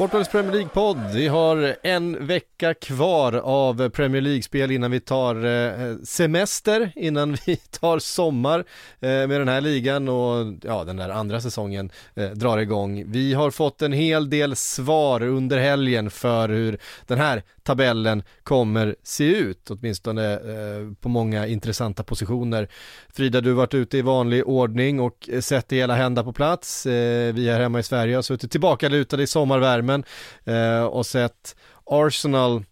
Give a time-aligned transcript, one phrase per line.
[0.00, 1.10] Sportbladets Premier League-podd.
[1.14, 7.56] Vi har en vecka kvar av Premier League-spel innan vi tar eh, semester, innan vi
[7.56, 8.58] tar sommar
[9.00, 13.04] eh, med den här ligan och ja, den där andra säsongen eh, drar igång.
[13.06, 18.96] Vi har fått en hel del svar under helgen för hur den här tabellen kommer
[19.02, 22.68] se ut, åtminstone eh, på många intressanta positioner.
[23.08, 26.32] Frida, du har varit ute i vanlig ordning och eh, sett det hela hända på
[26.32, 26.86] plats.
[26.86, 30.04] Eh, vi här hemma i Sverige har suttit tillbaka lutade i sommarvärmen
[30.44, 32.64] eh, och sett Arsenal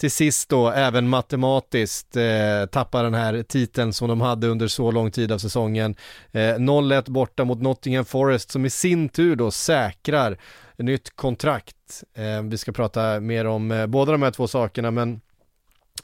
[0.00, 4.90] till sist då även matematiskt eh, tappa den här titeln som de hade under så
[4.90, 5.94] lång tid av säsongen.
[6.32, 10.38] Eh, 0-1 borta mot Nottingham Forest som i sin tur då säkrar
[10.84, 12.04] nytt kontrakt.
[12.14, 15.20] Eh, vi ska prata mer om eh, båda de här två sakerna men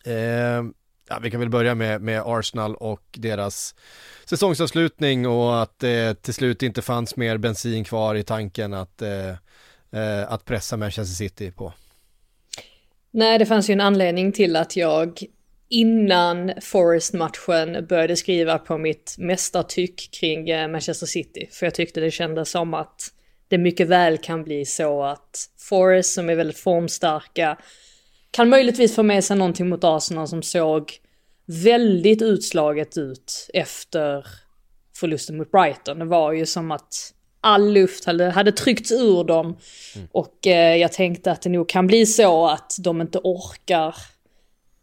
[0.05, 0.65] eh,
[1.09, 3.75] ja, vi kan väl börja med, med Arsenal och deras
[4.25, 9.03] säsongsavslutning och att det eh, till slut inte fanns mer bensin kvar i tanken att,
[9.03, 9.29] eh,
[10.01, 11.73] eh, att pressa Manchester City på.
[13.11, 15.23] Nej, det fanns ju en anledning till att jag
[15.69, 21.49] innan Forest-matchen började skriva på mitt mästartyck kring eh, Manchester City.
[21.53, 23.13] För jag tyckte det kändes som att
[23.53, 27.59] det mycket väl kan bli så att Forest som är väldigt formstarka
[28.31, 30.93] kan möjligtvis få med sig någonting mot Arsenal som såg
[31.47, 34.27] väldigt utslaget ut efter
[34.97, 35.99] förlusten mot Brighton.
[35.99, 39.47] Det var ju som att all luft hade, hade tryckts ur dem.
[39.47, 40.09] Mm.
[40.13, 43.97] Och eh, jag tänkte att det nog kan bli så att de inte orkar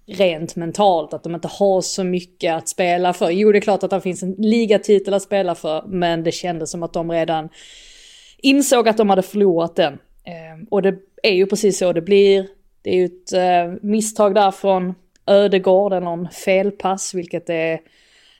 [0.08, 3.30] rent mentalt, att de inte har så mycket att spela för.
[3.30, 6.72] Jo, det är klart att det finns en ligatitel att spela för, men det kändes
[6.72, 7.50] som att de redan
[8.42, 9.94] insåg att de hade förlorat den.
[10.24, 12.48] Eh, och det är ju precis så det blir.
[12.82, 14.94] Det är ju ett eh, misstag där från
[15.26, 17.80] Ödegård, eller en felpass, vilket är...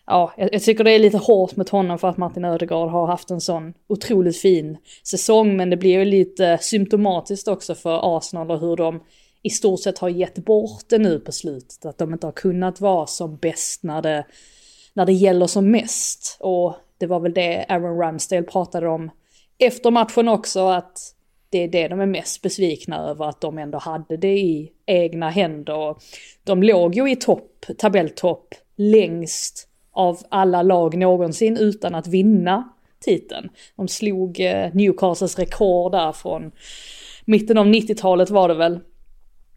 [0.06, 3.32] Ja, jag, tycker det är lite hårt mot honom för att Martin Ödegård har haft
[3.32, 8.60] en sån otroligt fin säsong, men det blir ju lite symptomatiskt också för Arsenal och
[8.60, 9.00] hur de
[9.42, 11.86] i stort sett har gett bort det nu på slutet.
[11.86, 14.26] Att de inte har kunnat vara som bäst när det,
[14.94, 16.38] när det gäller som mest.
[16.40, 19.12] Och det var väl det Aaron Ramsdale pratade om
[19.60, 21.16] efter matchen också att
[21.50, 25.30] det är det de är mest besvikna över, att de ändå hade det i egna
[25.30, 25.96] händer.
[26.44, 33.50] De låg ju i topp, tabelltopp, längst av alla lag någonsin utan att vinna titeln.
[33.76, 36.52] De slog eh, Newcastles rekord där från
[37.26, 38.80] mitten av 90-talet var det väl.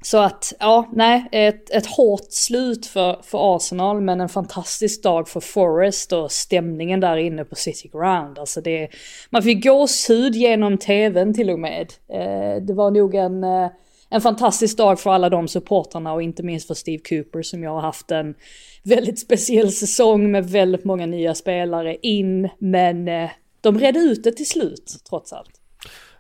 [0.02, 5.28] Så att, ja, nej, ett, ett hårt slut för, för Arsenal men en fantastisk dag
[5.28, 8.38] för Forest och stämningen där inne på City Ground.
[8.38, 8.88] Alltså det,
[9.30, 11.92] man fick gåshud genom tvn till och med.
[12.08, 13.70] Eh, det var nog en, eh,
[14.10, 17.70] en fantastisk dag för alla de supportrarna och inte minst för Steve Cooper som jag
[17.70, 18.34] har haft en
[18.82, 22.48] väldigt speciell säsong med väldigt många nya spelare in.
[22.58, 23.30] Men eh,
[23.60, 25.62] de redde ut det till slut trots allt.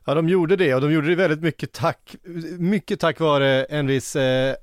[0.04, 2.16] Ja, de gjorde det och de gjorde det väldigt mycket tack,
[2.58, 4.54] mycket tack vare en viss eh,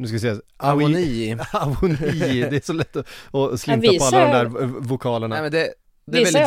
[0.00, 1.36] nu ska vi se, Avoni.
[1.52, 5.34] Avoni, det är så lätt att, att slinta på alla de där vokalerna.
[5.34, 5.74] Nej, men det,
[6.04, 6.46] det vi säger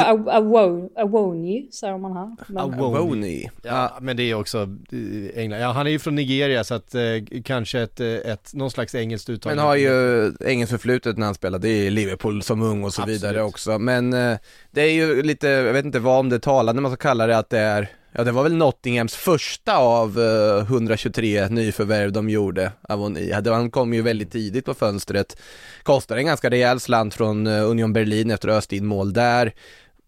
[1.00, 2.60] Awoni, säger man här.
[2.60, 3.50] Awoni.
[3.64, 4.62] Ja, men det är också
[4.92, 5.60] eh, England.
[5.60, 7.02] Ja, han är ju från Nigeria så att eh,
[7.44, 9.56] kanske ett, eh, ett, någon slags engelskt uttal.
[9.56, 13.24] Men har ju engelskt förflutet när han spelade i Liverpool som ung och så Absolut.
[13.24, 13.80] vidare också.
[13.80, 14.38] Men eh,
[14.72, 17.38] det är ju lite, jag vet inte vad om det talande man ska kalla det,
[17.38, 22.30] att det är Ja det var väl Nottinghams första av uh, eh, 123 nyförvärv de
[22.30, 23.32] gjorde, Avoni.
[23.32, 25.38] Han kom ju väldigt tidigt på fönstret.
[25.84, 29.54] Kostade en ganska rejäl slant från uh, Union Berlin efter öst in mål där.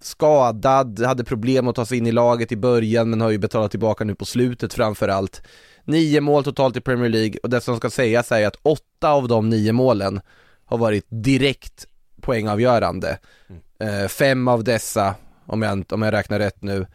[0.01, 3.71] Skadad, hade problem att ta sig in i laget i början men har ju betalat
[3.71, 5.41] tillbaka nu på slutet framförallt.
[5.83, 9.27] Nio mål totalt i Premier League och det som ska sägas är att åtta av
[9.27, 10.21] de nio målen
[10.65, 11.87] har varit direkt
[12.21, 13.17] poängavgörande.
[13.49, 14.01] Mm.
[14.01, 15.15] Uh, fem av dessa,
[15.45, 16.85] om jag, om jag räknar rätt nu,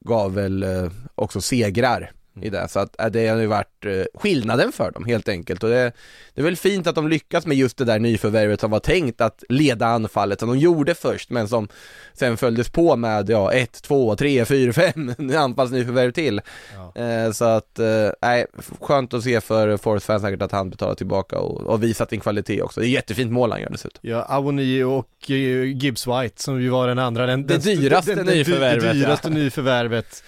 [0.00, 2.10] gav väl eh, också segrar
[2.42, 2.68] i det.
[2.68, 5.64] Så att äh, det har ju varit eh, skillnaden för dem helt enkelt.
[5.64, 5.92] Och det,
[6.34, 9.20] det är väl fint att de lyckas med just det där nyförvärvet som var tänkt
[9.20, 11.68] att leda anfallet som de gjorde först men som
[12.12, 16.40] sen följdes på med ja, ett, två, tre, fyra, fem anfallsnyförvärv till.
[16.74, 17.02] Ja.
[17.02, 18.46] Eh, så att, eh, nej,
[18.80, 22.20] skönt att se för Forest fans säkert att han betalar tillbaka och, och visat sin
[22.20, 22.80] kvalitet också.
[22.80, 23.98] Det är jättefint mål han gör dessutom.
[24.00, 25.30] Ja, Awoni och
[25.74, 28.82] Gibbs White som ju var den andra, den, det dyraste den, den, nyförvärvet.
[28.82, 29.34] Det dyraste ja.
[29.34, 30.24] nyförvärvet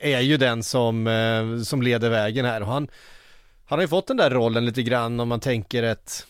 [0.00, 1.06] är ju den som,
[1.64, 2.88] som leder vägen här och han,
[3.66, 6.26] han har ju fått den där rollen lite grann om man tänker ett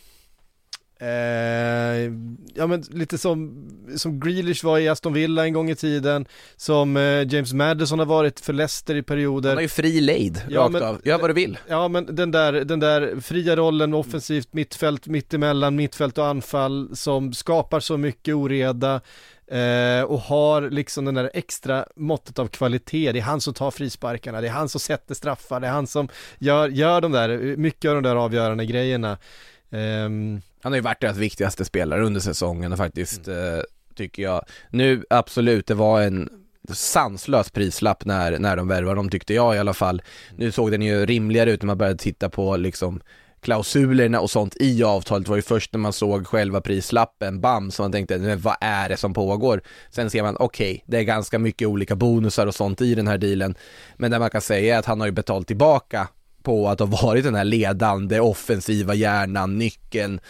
[1.03, 2.12] Eh,
[2.55, 3.67] ja men lite som,
[3.97, 6.26] som Grealish var i Aston Villa en gång i tiden,
[6.56, 9.49] som eh, James Madison har varit för Leicester i perioder.
[9.49, 11.58] Han har ju fri lejd, ja, rakt men, av, gör vad du vill.
[11.69, 17.32] Ja men den där, den där fria rollen, offensivt mittfält, mittemellan, mittfält och anfall som
[17.32, 19.00] skapar så mycket oreda.
[19.53, 23.71] Eh, och har liksom den där extra måttet av kvalitet, det är han som tar
[23.71, 26.09] frisparkarna, det är han som sätter straffar, det är han som
[26.39, 29.19] gör, gör de där, mycket av de där avgörande grejerna.
[29.71, 33.55] Um, han har ju varit deras viktigaste spelare under säsongen och faktiskt, mm.
[33.55, 33.63] eh,
[33.95, 34.45] tycker jag.
[34.71, 36.29] Nu, absolut, det var en
[36.73, 40.03] sanslös prislapp när, när de värvade dem tyckte jag i alla fall.
[40.37, 43.01] Nu såg den ju rimligare ut när man började titta på liksom
[43.43, 47.83] klausulerna och sånt i avtalet var ju först när man såg själva prislappen, bam, så
[47.83, 49.62] man tänkte, men vad är det som pågår?
[49.91, 53.09] Sen ser man, okej, okay, det är ganska mycket olika bonusar och sånt i den
[53.09, 53.55] här dealen,
[53.97, 56.09] men det man kan säga är att han har ju betalt tillbaka
[56.43, 60.21] på att ha varit den här ledande, offensiva hjärnan, nyckeln,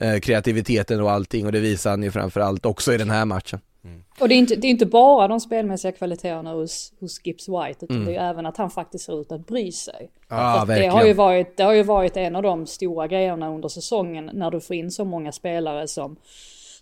[0.00, 3.60] eh, kreativiteten och allting och det visar han ju framförallt också i den här matchen.
[3.84, 4.04] Mm.
[4.20, 7.84] Och det är, inte, det är inte bara de spelmässiga kvaliteterna hos, hos Gibbs White
[7.84, 8.08] utan mm.
[8.08, 10.10] det är även att han faktiskt ser ut att bry sig.
[10.28, 13.68] Ja, det, har ju varit, det har ju varit en av de stora grejerna under
[13.68, 16.16] säsongen när du får in så många spelare som,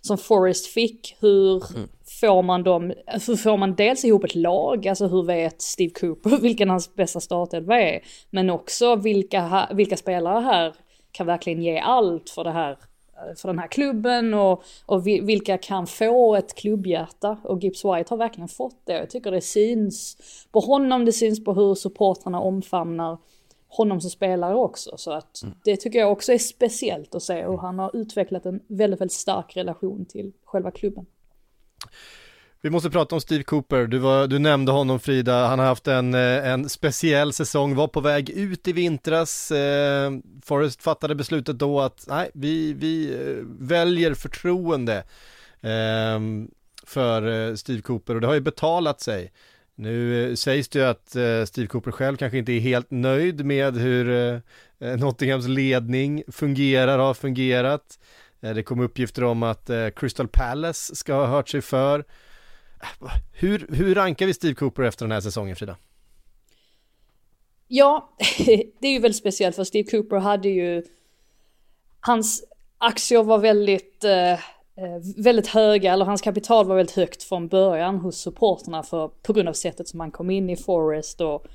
[0.01, 1.17] som Forrest fick.
[1.19, 1.89] Hur mm.
[2.21, 2.93] får man dem,
[3.27, 7.19] hur får man dels ihop ett lag, alltså hur vet Steve Cooper vilken hans bästa
[7.19, 7.99] startelva är.
[8.29, 10.73] Men också vilka, vilka spelare här
[11.11, 12.77] kan verkligen ge allt för det här
[13.37, 17.37] för den här klubben och, och vilka kan få ett klubbhjärta.
[17.43, 18.93] Och Gibbs White har verkligen fått det.
[18.93, 20.17] Jag tycker det syns
[20.51, 23.17] på honom, det syns på hur supportrarna omfamnar
[23.67, 24.97] honom som spelare också.
[24.97, 25.55] Så att mm.
[25.63, 29.13] det tycker jag också är speciellt att se hur han har utvecklat en väldigt, väldigt
[29.17, 31.05] stark relation till själva klubben.
[32.61, 35.87] Vi måste prata om Steve Cooper, du, var, du nämnde honom Frida, han har haft
[35.87, 40.11] en, eh, en speciell säsong, var på väg ut i vintras, eh,
[40.43, 45.03] Forrest fattade beslutet då att nej, vi, vi eh, väljer förtroende
[45.61, 46.49] ehm, eh,
[46.85, 49.31] för Steve Cooper och det har ju betalat sig.
[49.75, 51.09] Nu eh, sägs det ju att
[51.49, 54.41] Steve Cooper själv kanske inte är helt nöjd med hur
[54.97, 57.99] Nottinghams ledning fungerar, har fungerat.
[58.39, 62.03] Det kom uppgifter om att Crystal Palace ska ha hört sig för.
[63.31, 65.75] Hur, hur rankar vi Steve Cooper efter den här säsongen Frida?
[67.67, 68.09] Ja,
[68.79, 70.83] det är ju väldigt speciellt för Steve Cooper hade ju,
[71.99, 72.43] hans
[72.77, 74.39] aktier var väldigt, eh, eh,
[75.17, 79.49] väldigt höga, eller hans kapital var väldigt högt från början hos supporterna för, på grund
[79.49, 81.45] av sättet som han kom in i Forest och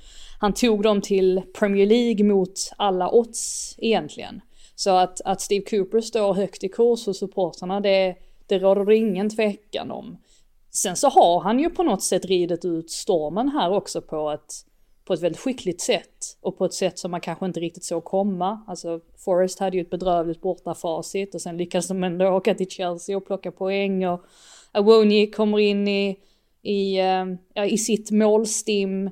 [0.41, 4.41] han tog dem till Premier League mot alla odds egentligen.
[4.75, 8.17] Så att, att Steve Cooper står högt i kurs hos supporterna det,
[8.47, 10.17] det råder det ingen tvekan om.
[10.75, 14.55] Sen så har han ju på något sätt ridit ut stormen här också på ett,
[15.05, 16.39] på ett väldigt skickligt sätt.
[16.41, 18.61] Och på ett sätt som man kanske inte riktigt såg komma.
[18.67, 23.17] Alltså Forrest hade ju ett bedrövligt bortafacit och sen lyckades de ändå åka till Chelsea
[23.17, 24.25] och plocka poäng och
[24.73, 26.19] Awoni kommer in i,
[26.63, 27.25] i, eh,
[27.55, 29.11] ja, i sitt målstim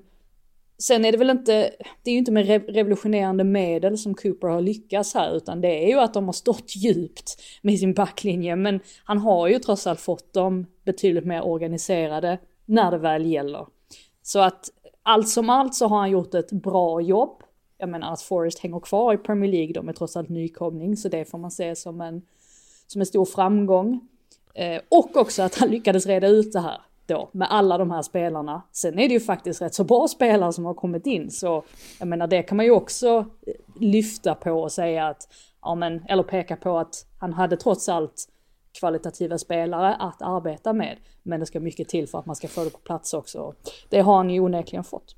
[0.80, 1.70] Sen är det väl inte,
[2.02, 5.88] det är ju inte med revolutionerande medel som Cooper har lyckats här, utan det är
[5.88, 10.00] ju att de har stått djupt med sin backlinje, men han har ju trots allt
[10.00, 13.66] fått dem betydligt mer organiserade när det väl gäller.
[14.22, 14.70] Så att
[15.02, 17.42] allt som allt så har han gjort ett bra jobb.
[17.78, 21.08] Jag menar att Forest hänger kvar i Premier League, de är trots allt nykomling, så
[21.08, 22.22] det får man se som en,
[22.86, 24.08] som en stor framgång.
[24.54, 28.02] Eh, och också att han lyckades reda ut det här då med alla de här
[28.02, 28.62] spelarna.
[28.72, 31.64] Sen är det ju faktiskt rätt så bra spelare som har kommit in så
[31.98, 33.08] jag menar det kan man ju också
[33.46, 35.28] eh, lyfta på och säga att
[35.62, 38.28] ja men eller peka på att han hade trots allt
[38.80, 40.96] kvalitativa spelare att arbeta med.
[41.22, 43.54] Men det ska mycket till för att man ska få det på plats också.
[43.88, 45.16] Det har han ju onekligen fått.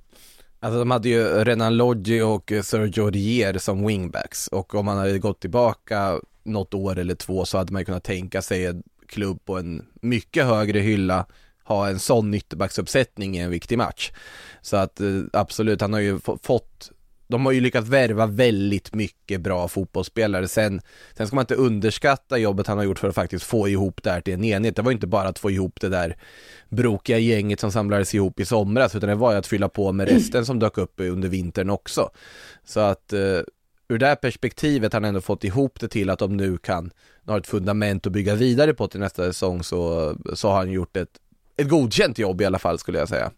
[0.60, 5.18] Alltså de hade ju Renan Lodgi och Sergio Rier som wingbacks och om man hade
[5.18, 9.44] gått tillbaka något år eller två så hade man ju kunnat tänka sig en klubb
[9.44, 11.26] på en mycket högre hylla
[11.72, 14.12] ha en sån ytterbacksuppsättning i en viktig match.
[14.60, 16.90] Så att eh, absolut, han har ju fått
[17.32, 20.48] de har ju lyckats värva väldigt mycket bra fotbollsspelare.
[20.48, 20.80] Sen,
[21.16, 24.10] sen ska man inte underskatta jobbet han har gjort för att faktiskt få ihop det
[24.10, 24.76] här till en enhet.
[24.76, 26.16] Det var ju inte bara att få ihop det där
[26.68, 30.08] brokiga gänget som samlades ihop i somras, utan det var ju att fylla på med
[30.08, 32.10] resten som dök upp under vintern också.
[32.64, 33.40] Så att eh,
[33.88, 36.90] ur det här perspektivet har han ändå fått ihop det till att de nu kan
[37.26, 40.96] har ett fundament att bygga vidare på till nästa säsong så, så har han gjort
[40.96, 41.18] ett,
[41.56, 43.30] ett godkänt jobb i alla fall skulle jag säga.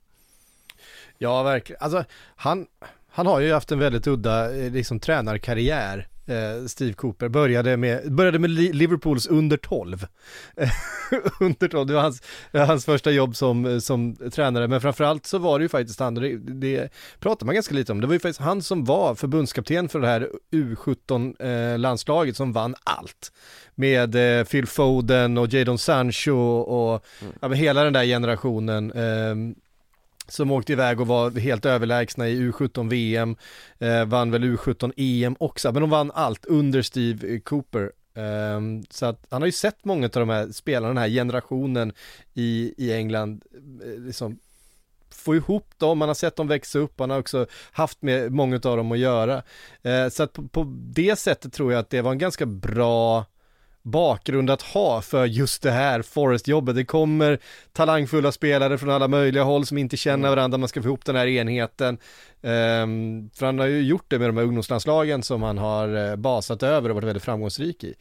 [1.18, 1.83] Ja, verkligen.
[1.83, 2.04] Alltså,
[2.37, 2.66] han,
[3.09, 6.09] han har ju haft en väldigt udda eh, liksom, tränarkarriär.
[6.26, 10.07] Eh, Steve Cooper började med, började med Liverpools under 12.
[11.40, 15.59] under 12, det var hans, hans första jobb som, som tränare, men framförallt så var
[15.59, 18.40] det ju faktiskt han, det, det pratar man ganska lite om, det var ju faktiskt
[18.40, 23.33] han som var förbundskapten för det här U17-landslaget eh, som vann allt.
[23.75, 27.33] Med eh, Phil Foden och Jadon Sancho och mm.
[27.40, 28.93] ja, hela den där generationen.
[28.93, 29.54] Ehm,
[30.28, 33.37] som åkte iväg och var helt överlägsna i U17 VM,
[33.78, 37.93] eh, vann väl U17 EM också, men de vann allt under Steve Cooper.
[38.14, 41.93] Eh, så att han har ju sett många av de här spelarna, den här generationen
[42.35, 43.43] i, i England,
[43.85, 44.38] eh, liksom
[45.14, 48.57] få ihop dem, man har sett dem växa upp, man har också haft med många
[48.57, 49.43] av dem att göra.
[49.83, 53.25] Eh, så att på, på, det sättet tror jag att det var en ganska bra
[53.85, 56.76] bakgrund att ha för just det här Forest-jobbet.
[56.76, 57.38] Det kommer
[57.73, 60.31] talangfulla spelare från alla möjliga håll som inte känner mm.
[60.31, 61.99] varandra, man ska få ihop den här enheten.
[62.43, 66.17] Um, för han har ju gjort det med de här ungdomslandslagen som han har uh,
[66.17, 67.95] basat över och varit väldigt framgångsrik i.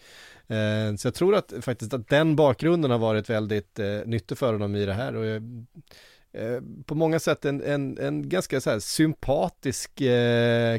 [0.51, 4.53] Uh, så jag tror att faktiskt att den bakgrunden har varit väldigt uh, nyttig för
[4.53, 5.15] honom i det här.
[5.15, 9.91] Och, uh, på många sätt en, en, en ganska så sympatisk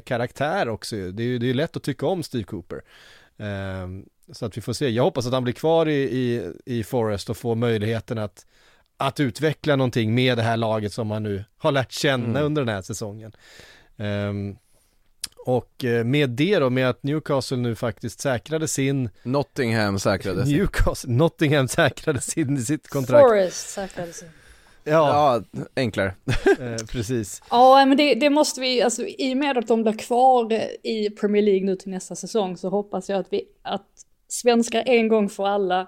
[0.05, 0.97] karaktär också.
[0.97, 2.83] Det är ju det är lätt att tycka om Steve Cooper.
[3.37, 4.88] Um, så att vi får se.
[4.88, 8.47] Jag hoppas att han blir kvar i, i, i Forest och får möjligheten att,
[8.97, 12.45] att utveckla någonting med det här laget som han nu har lärt känna mm.
[12.45, 13.33] under den här säsongen.
[13.97, 14.57] Um,
[15.47, 20.57] och eh, med det då, med att Newcastle nu faktiskt säkrade sin Nottingham säkrade sin
[20.57, 24.28] Newcastle, Nottingham säkrade sin, sitt kontrakt Forest säkrade sin
[24.85, 26.14] Ja, ja enklare
[26.59, 29.99] eh, Precis Ja men det, det, måste vi, alltså i och med att de blir
[29.99, 30.52] kvar
[30.83, 33.88] i Premier League nu till nästa säsong så hoppas jag att vi, att
[34.35, 35.87] svenskar en gång för alla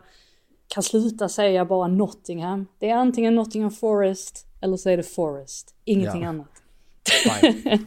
[0.69, 2.67] kan sluta säga bara Nottingham.
[2.79, 5.75] Det är antingen Nottingham Forest eller så är det Forest.
[5.85, 6.29] Ingenting ja.
[6.29, 6.49] annat.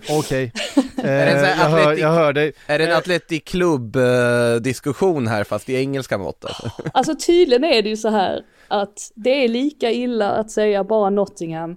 [0.10, 1.06] Okej, okay.
[1.06, 2.54] eh, jag, hör, jag hör dig.
[2.68, 2.98] Är det en eh.
[2.98, 6.46] Atletic Club-diskussion här fast i engelska mått?
[6.46, 6.72] Alltså?
[6.94, 11.10] alltså tydligen är det ju så här att det är lika illa att säga bara
[11.10, 11.76] Nottingham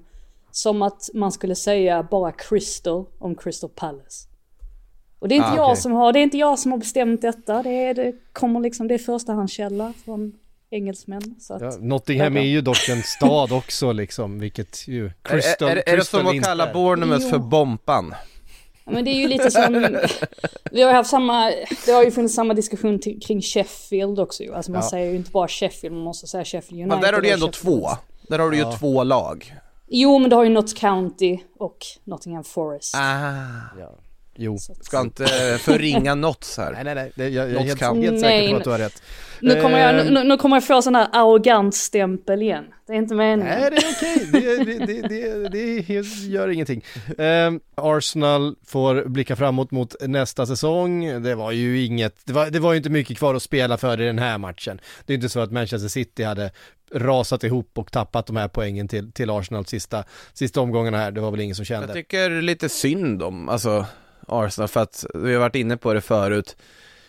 [0.51, 4.29] som att man skulle säga bara Crystal om Crystal Palace.
[5.23, 5.83] Och det är inte ah, jag okay.
[5.83, 7.63] som har, det är inte jag som har bestämt detta.
[7.63, 10.33] Det, är, det kommer liksom, det är förstahandskälla från
[10.71, 11.35] engelsmän.
[11.41, 15.77] Så att, ja, Nottingham är ju dock en stad också liksom, vilket ju Crystal, Är,
[15.77, 18.15] är, är det som att kalla Bournemouth för Bompan?
[18.85, 19.73] Ja, men det är ju lite som,
[20.71, 21.53] vi har ju haft samma,
[21.87, 24.55] det har ju funnits samma diskussion till, kring Sheffield också ju.
[24.55, 24.91] Alltså man ja.
[24.91, 26.89] säger ju inte bara Sheffield, man måste säga Sheffield United.
[26.89, 27.83] Men där har du ju ändå Sheffield.
[27.83, 27.89] två.
[28.29, 29.55] Där har du ju två lag.
[29.89, 32.95] Jo, men du har ju Notts County och Nottingham Forest.
[32.95, 33.79] Ah.
[33.79, 33.99] Ja.
[34.37, 34.59] Jo.
[34.59, 35.27] Ska inte
[35.61, 36.73] förringa Notts här.
[36.73, 39.03] Nej nej nej, det, jag, jag är helt, helt säker på att du har rätt.
[39.43, 42.65] Nu kommer, jag, eh, nu, nu kommer jag få sån här arrogant stämpel igen.
[42.87, 43.59] Det är inte meningen.
[43.59, 46.85] Nej det är okej, det, det, det, det, det, gör ingenting.
[47.19, 51.23] Um, Arsenal får blicka framåt mot nästa säsong.
[51.23, 54.01] Det var ju inget, det var, det var ju inte mycket kvar att spela för
[54.01, 54.81] i den här matchen.
[55.07, 56.51] Det är inte så att Manchester City hade
[56.95, 61.11] rasat ihop och tappat de här poängen till, till Arsenal sista, sista omgångarna här.
[61.11, 61.87] Det var väl ingen som kände.
[61.87, 63.87] Jag tycker lite synd om, alltså
[64.29, 66.57] Arsenal för att vi har varit inne på det förut.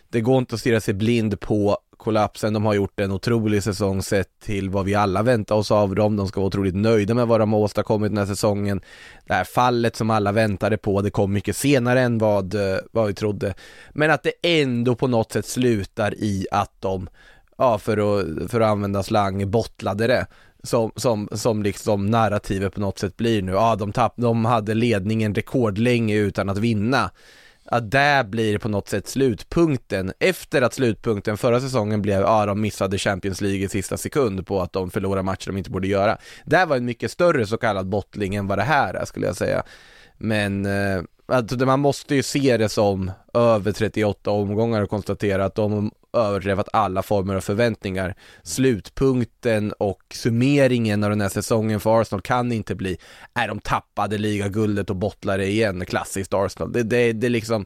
[0.09, 2.53] Det går inte att stirra sig blind på kollapsen.
[2.53, 6.15] De har gjort en otrolig säsong sett till vad vi alla väntar oss av dem.
[6.15, 8.81] De ska vara otroligt nöjda med vad de har åstadkommit den här säsongen.
[9.25, 13.07] Det här fallet som alla väntade på, det kom mycket senare än vad, eh, vad
[13.07, 13.53] vi trodde.
[13.91, 17.09] Men att det ändå på något sätt slutar i att de,
[17.57, 20.27] ja för att, för att använda slang, bottlade det
[20.63, 23.51] som, som, som liksom narrativet på något sätt blir nu.
[23.51, 27.11] Ja, de, tapp, de hade ledningen rekordlänge utan att vinna.
[27.65, 32.61] Att där blir på något sätt slutpunkten, efter att slutpunkten förra säsongen blev, ja de
[32.61, 36.17] missade Champions League i sista sekund på att de förlorade matcher de inte borde göra.
[36.45, 39.35] Där var en mycket större så kallad bottling än vad det här är skulle jag
[39.35, 39.63] säga.
[40.17, 45.55] Men eh, alltså, man måste ju se det som över 38 omgångar och konstatera att
[45.55, 48.15] de överdrevat alla former av förväntningar.
[48.43, 52.97] Slutpunkten och summeringen av den här säsongen för Arsenal kan inte bli,
[53.33, 56.71] är de tappade ligaguldet och bottlar det igen, klassiskt Arsenal.
[56.71, 57.65] Det, det, det liksom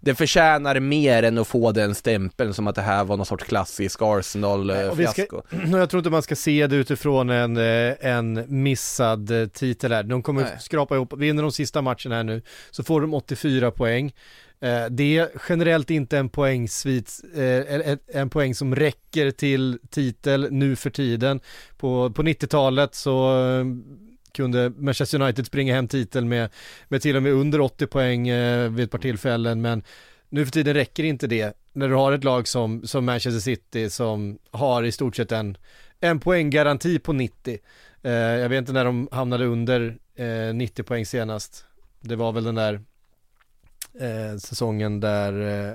[0.00, 3.44] det förtjänar mer än att få den stämpeln som att det här var någon sorts
[3.44, 5.42] klassisk Arsenal-fiasko.
[5.70, 10.02] Jag tror inte man ska se det utifrån en, eh, en missad eh, titel här.
[10.02, 10.56] De kommer Nej.
[10.60, 14.12] skrapa ihop, vinner de sista matchen här nu så får de 84 poäng.
[14.60, 20.76] Eh, det är generellt inte en poängsvit, eh, en poäng som räcker till titel nu
[20.76, 21.40] för tiden.
[21.76, 23.64] På, på 90-talet så eh,
[24.32, 26.50] kunde Manchester United springa hem titeln med,
[26.88, 28.22] med till och med under 80 poäng
[28.74, 29.82] vid ett par tillfällen men
[30.28, 33.90] nu för tiden räcker inte det när du har ett lag som, som Manchester City
[33.90, 35.56] som har i stort sett en,
[36.00, 37.58] en poänggaranti på 90.
[38.02, 39.98] Jag vet inte när de hamnade under
[40.52, 41.64] 90 poäng senast.
[42.00, 42.80] Det var väl den där
[44.00, 45.74] eh, säsongen där, eh,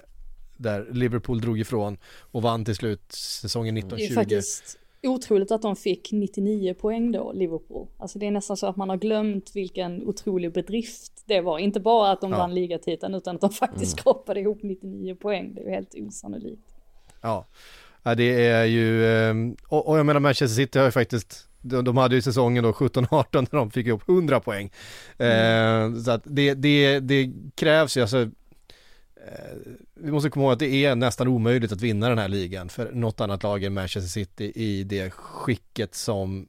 [0.58, 4.42] där Liverpool drog ifrån och vann till slut säsongen 1920
[5.04, 7.88] otroligt att de fick 99 poäng då, Liverpool.
[7.98, 11.60] Alltså det är nästan så att man har glömt vilken otrolig bedrift det var.
[11.60, 12.38] Inte bara att de ja.
[12.38, 13.98] vann ligatiteln utan att de faktiskt mm.
[13.98, 15.54] skrapade ihop 99 poäng.
[15.54, 16.76] Det är ju helt osannolikt.
[17.22, 17.46] Ja,
[18.04, 19.06] ja det är ju,
[19.68, 22.72] och, och jag menar Manchester City har ju faktiskt de, de hade ju säsongen då
[22.72, 24.72] 17-18 när de fick ihop 100 poäng.
[25.18, 25.96] Mm.
[25.96, 28.30] Eh, så att det, det, det krävs ju, alltså
[29.28, 29.58] Eh,
[29.94, 32.92] vi måste komma ihåg att det är nästan omöjligt att vinna den här ligan för
[32.92, 36.48] något annat lag än Manchester City i det skicket som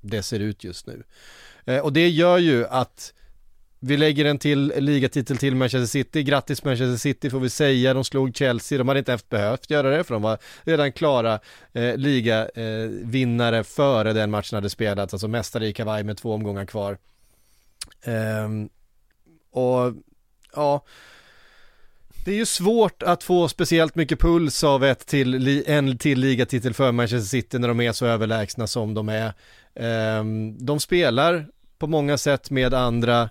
[0.00, 1.02] det ser ut just nu.
[1.64, 3.14] Eh, och det gör ju att
[3.80, 8.04] vi lägger en till ligatitel till Manchester City, grattis Manchester City får vi säga, de
[8.04, 11.40] slog Chelsea, de hade inte haft behövt göra det för de var redan klara
[11.72, 16.66] eh, ligavinnare eh, före den matchen hade spelats, alltså mästare i kavaj med två omgångar
[16.66, 16.98] kvar.
[18.02, 18.48] Eh,
[19.50, 19.94] och
[20.54, 20.84] ja,
[22.24, 26.74] det är ju svårt att få speciellt mycket puls av ett till, en till ligatitel
[26.74, 29.32] för Manchester City när de är så överlägsna som de är.
[29.74, 31.46] Ehm, de spelar
[31.78, 33.30] på många sätt med andra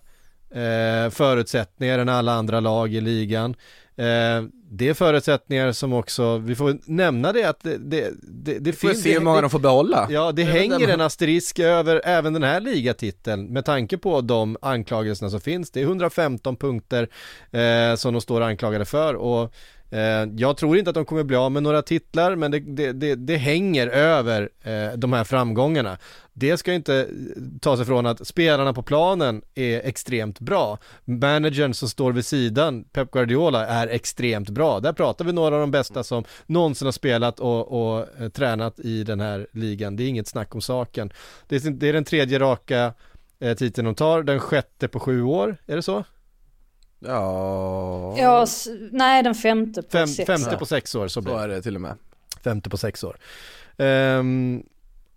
[0.51, 3.55] eh, förutsättningar än alla andra lag i ligan.
[3.95, 8.73] Eh, det är förutsättningar som också, vi får nämna det att det, det, det, det
[8.73, 9.03] finns...
[9.03, 10.07] se hur många de får behålla.
[10.09, 15.29] Ja, det hänger en asterisk över även den här ligatiteln med tanke på de anklagelserna
[15.29, 15.71] som finns.
[15.71, 17.09] Det är 115 punkter
[17.51, 19.53] eh, som de står anklagade för och
[19.91, 22.91] Eh, jag tror inte att de kommer bli av med några titlar men det, det,
[22.91, 25.97] det, det hänger över eh, de här framgångarna.
[26.33, 27.05] Det ska inte eh,
[27.61, 30.77] ta sig från att spelarna på planen är extremt bra.
[31.05, 34.79] Managern som står vid sidan, Pep Guardiola, är extremt bra.
[34.79, 39.03] Där pratar vi några av de bästa som någonsin har spelat och, och tränat i
[39.03, 39.95] den här ligan.
[39.95, 41.13] Det är inget snack om saken.
[41.47, 42.93] Det är, det är den tredje raka
[43.57, 46.03] titeln de tar, den sjätte på sju år, är det så?
[46.99, 48.17] Ja...
[48.17, 48.47] Ja,
[48.91, 51.39] nej den femte på Fem, sex Femte på sex år, så blir det.
[51.39, 51.95] Så är det till och med.
[52.43, 53.17] Femte på sex år.
[53.77, 54.63] Um,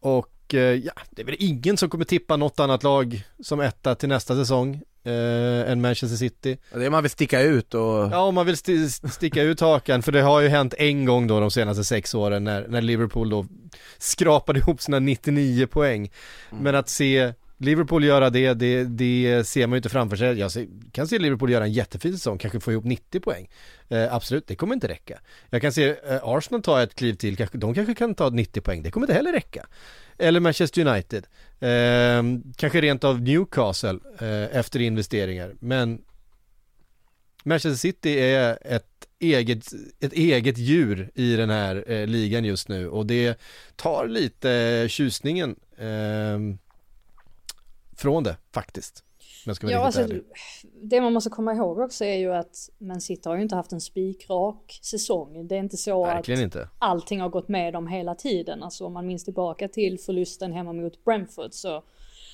[0.01, 3.95] och uh, ja, det är väl ingen som kommer tippa något annat lag som etta
[3.95, 6.59] till nästa säsong uh, än Manchester City.
[6.73, 8.09] Det är man vill sticka ut och...
[8.13, 8.73] Ja, om man vill st
[9.09, 12.45] sticka ut hakan, för det har ju hänt en gång då de senaste sex åren
[12.45, 13.47] när, när Liverpool då
[13.99, 16.11] skrapade ihop sina 99 poäng.
[16.51, 16.65] Mm.
[16.65, 20.39] Men att se Liverpool göra det, det, det ser man ju inte framför sig.
[20.39, 20.51] Jag
[20.93, 23.51] kan se Liverpool göra en jättefin säsong, kanske få ihop 90 poäng.
[23.89, 25.21] Eh, absolut, det kommer inte räcka.
[25.51, 28.83] Jag kan se eh, Arsenal ta ett kliv till, de kanske kan ta 90 poäng,
[28.83, 29.67] det kommer inte heller räcka.
[30.19, 31.27] Eller Manchester United,
[31.61, 35.55] eh, kanske rent av Newcastle eh, efter investeringar.
[35.61, 36.03] Men
[37.45, 38.87] Manchester City är ett
[39.19, 43.39] eget, ett eget djur i den här eh, ligan just nu och det
[43.77, 46.39] tar lite eh, tjusningen eh,
[47.97, 49.05] från det faktiskt.
[49.63, 50.09] Ja, alltså,
[50.83, 53.73] det man måste komma ihåg också är ju att Man City har ju inte haft
[53.73, 55.49] en spikrak säsong.
[55.49, 56.69] Det är inte så Verkligen att inte.
[56.79, 58.63] allting har gått med dem hela tiden.
[58.63, 61.83] Alltså om man minns tillbaka till förlusten hemma mot Brentford så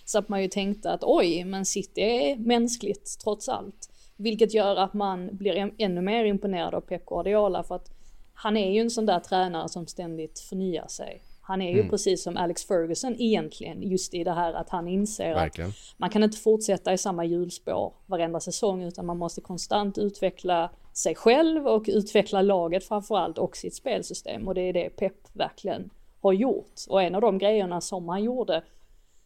[0.04, 3.90] så att man ju tänkte att oj, men City är mänskligt trots allt.
[4.16, 7.90] Vilket gör att man blir ännu mer imponerad av Pep Guardiola för att
[8.34, 11.22] han är ju en sån där tränare som ständigt förnyar sig.
[11.48, 11.90] Han är ju mm.
[11.90, 15.70] precis som Alex Ferguson egentligen, just i det här att han inser Verkligen.
[15.70, 20.70] att man kan inte fortsätta i samma hjulspår varenda säsong utan man måste konstant utveckla
[20.92, 25.90] sig själv och utveckla laget framförallt och sitt spelsystem och det är det Pep verkligen
[26.20, 26.74] har gjort.
[26.88, 28.62] Och en av de grejerna som han gjorde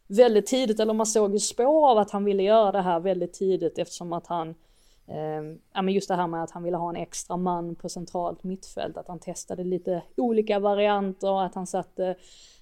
[0.06, 3.32] väldigt tidigt, eller man såg ju spår av att han ville göra det här väldigt
[3.32, 4.54] tidigt eftersom att han
[5.12, 5.58] Ehm.
[5.72, 8.44] ja men just det här med att han ville ha en extra man på centralt
[8.44, 12.06] mittfält, att han testade lite olika varianter, att han satte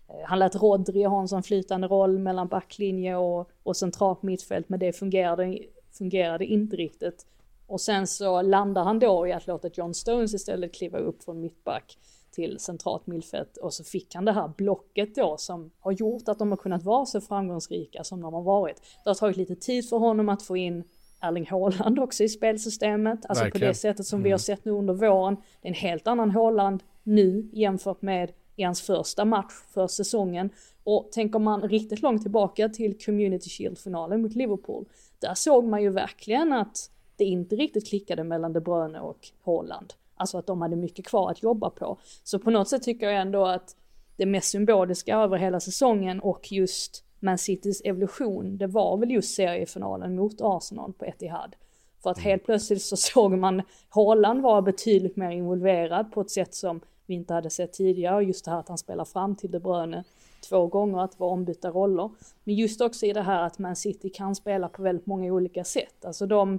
[0.09, 4.69] eh, han lät Rodri ha en sån flytande roll mellan backlinje och, och centralt mittfält,
[4.69, 5.59] men det fungerade,
[5.99, 7.27] fungerade inte riktigt.
[7.67, 11.41] Och sen så landar han då i att låta John Stones istället kliva upp från
[11.41, 11.99] mittback
[12.31, 16.39] till centralt mittfält och så fick han det här blocket då som har gjort att
[16.39, 18.83] de har kunnat vara så framgångsrika som de har varit.
[19.05, 20.85] Det har tagit lite tid för honom att få in
[21.21, 23.67] Erling Haaland också i spelsystemet, alltså Verkligen.
[23.67, 25.37] på det sättet som vi har sett nu under våren.
[25.61, 30.51] Det är en helt annan Haaland nu jämfört med i hans första match för säsongen.
[30.85, 34.85] Och tänker man riktigt långt tillbaka till Community Shield-finalen mot Liverpool,
[35.19, 39.93] där såg man ju verkligen att det inte riktigt klickade mellan De Bruyne och Haaland.
[40.15, 41.99] Alltså att de hade mycket kvar att jobba på.
[42.25, 43.77] Så på något sätt tycker jag ändå att
[44.17, 49.35] det mest symboliska över hela säsongen och just Man Citys evolution, det var väl just
[49.35, 51.57] seriefinalen mot Arsenal på Etihad.
[52.03, 56.55] För att helt plötsligt så såg man Haaland vara betydligt mer involverad på ett sätt
[56.55, 58.17] som vi inte hade sett tidigare.
[58.17, 60.05] Och Just det här att han spelar fram till De Bruyne
[60.49, 62.11] två gånger, att vara ombytta roller.
[62.45, 65.65] Men just också i det här att Man City kan spela på väldigt många olika
[65.65, 66.05] sätt.
[66.05, 66.59] Alltså de,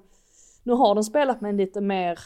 [0.64, 2.20] nu har de spelat med en lite mer,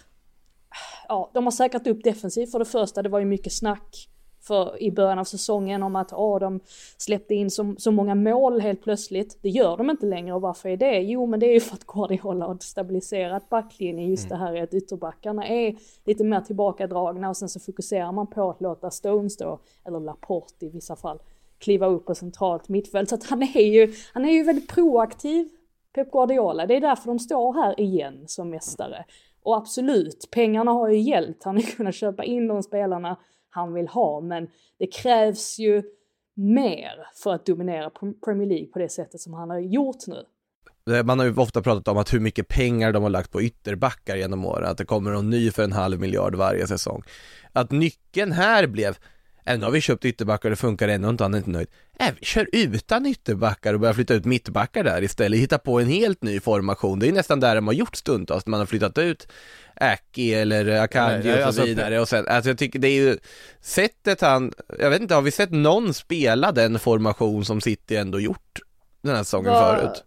[1.08, 3.02] ja, de har säkrat upp defensivt för det första.
[3.02, 4.10] Det var ju mycket snack
[4.48, 6.60] för i början av säsongen om att åh, de
[6.98, 9.38] släppte in så, så många mål helt plötsligt.
[9.42, 11.00] Det gör de inte längre och varför är det?
[11.00, 14.10] Jo, men det är ju för att Guardiola har stabiliserat backlinjen.
[14.10, 18.28] Just det här är att ytterbackarna är lite mer tillbakadragna och sen så fokuserar man
[18.28, 21.20] på att låta Stones då, eller Laporte i vissa fall,
[21.58, 23.10] kliva upp på centralt mittfält.
[23.10, 25.50] Så att han är ju, han är ju väldigt proaktiv,
[25.94, 26.66] Pep Guardiola.
[26.66, 29.06] Det är därför de står här igen som mästare.
[29.44, 31.44] Och absolut, pengarna har ju hjälpt.
[31.44, 33.18] Han har kunnat köpa in de spelarna
[33.56, 34.48] han vill ha, men
[34.80, 35.84] det krävs ju
[36.34, 37.92] mer för att dominera
[38.26, 40.26] Premier League på det sättet som han har gjort nu.
[40.96, 43.42] Eh, man har ju ofta pratat om att hur mycket pengar de har lagt på
[43.42, 47.04] ytterbackar genom åren, att det kommer någon ny för en halv miljard varje säsong.
[47.54, 48.98] Att nyckeln här blev,
[49.46, 51.68] även har vi köpt ytterbackar och det funkar ändå inte, han är inte nöjd.
[52.00, 55.88] Äh, vi kör utan ytterbackar och börjar flytta ut mittbackar där istället, hitta på en
[55.88, 57.00] helt ny formation.
[57.00, 59.28] Det är nästan där de har gjort stundtals, man har flyttat ut
[59.76, 63.18] Aki eller Akanji och så alltså- vidare och sen, alltså jag tycker det är ju
[63.62, 68.20] sättet han, jag vet inte, har vi sett någon spela den formation som City ändå
[68.20, 68.60] gjort
[69.02, 70.04] den här säsongen Vad- förut?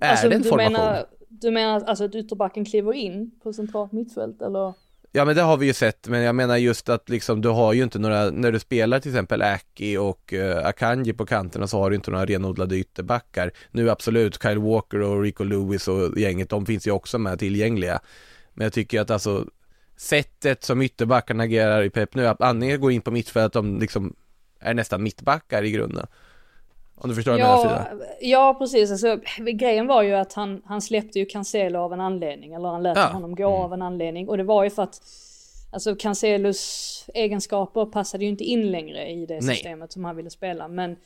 [0.00, 0.72] Är alltså, det en du formation?
[0.72, 4.74] Menar, du menar alltså att ytterbacken kliver in på centralt mittfält eller?
[5.16, 7.72] Ja men det har vi ju sett, men jag menar just att liksom du har
[7.72, 11.78] ju inte några, när du spelar till exempel Aki och uh, Akanji på kanterna så
[11.78, 13.52] har du inte några renodlade ytterbackar.
[13.70, 18.00] Nu absolut, Kyle Walker och Rico Lewis och gänget, de finns ju också med tillgängliga.
[18.54, 19.46] Men jag tycker att alltså
[19.96, 24.16] sättet som ytterbackarna agerar i Pep nu, att antingen gå in på mittfältet, de liksom
[24.60, 26.06] är nästan mittbackar i grunden.
[26.96, 29.18] Om du förstår vad jag menar Ja, ja precis, alltså,
[29.52, 32.96] grejen var ju att han, han släppte ju Cancelo av en anledning, eller han lät
[32.98, 33.06] Ja.
[33.06, 34.28] honom gå av en anledning.
[34.28, 35.00] Och det var ju för att
[35.72, 39.42] Alltså Cancelos egenskaper passade ju inte in längre i det Nej.
[39.42, 40.68] systemet som han ville spela.
[40.68, 40.96] Men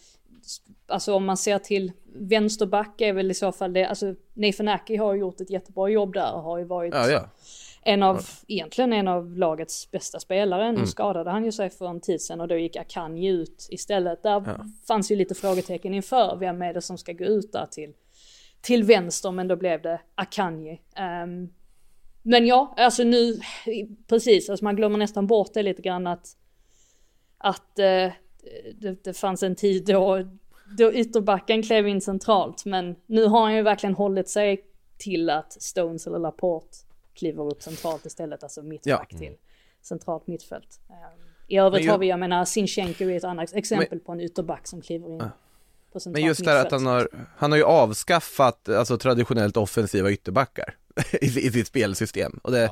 [0.87, 4.96] alltså om man ser till vänsterback är väl i så fall det, alltså Nathan Aki
[4.96, 7.20] har gjort ett jättebra jobb där och har ju varit Ja, ja.
[7.88, 10.64] En av, egentligen en av lagets bästa spelare.
[10.64, 10.81] Mm.
[10.81, 14.22] Nu skadade han ju sig för en tid sedan och då gick Akanji ut istället.
[14.22, 17.92] Där fanns ju lite frågetecken inför vem är det som ska gå ut där till,
[18.61, 20.81] till vänster men då blev det Akanji.
[20.96, 21.48] Ehm,
[22.22, 23.40] men ja, alltså nu,
[24.09, 26.37] precis, alltså man glömmer nästan bort det lite grann att,
[27.38, 28.12] att eh,
[28.74, 30.29] det, det fanns en tid då,
[30.79, 34.64] då ytterbacken klev in centralt men nu har han ju verkligen hållit sig
[34.98, 36.88] till att Stones eller Laporte
[37.19, 39.37] kliver upp centralt istället, alltså mittback till
[39.83, 40.81] centralt mittfält.
[40.91, 40.95] Ehm,
[41.49, 44.67] I övrigt Men har vi, jag menar, Sinchenko är ett annat exempel på en ytterback
[44.67, 45.19] som kliver in
[45.93, 49.57] på centralt Men just det här att han har, han har ju avskaffat alltså traditionellt
[49.57, 50.75] offensiva ytterbackar
[51.21, 52.41] i, i sitt spelsystem.
[52.43, 52.71] Och det,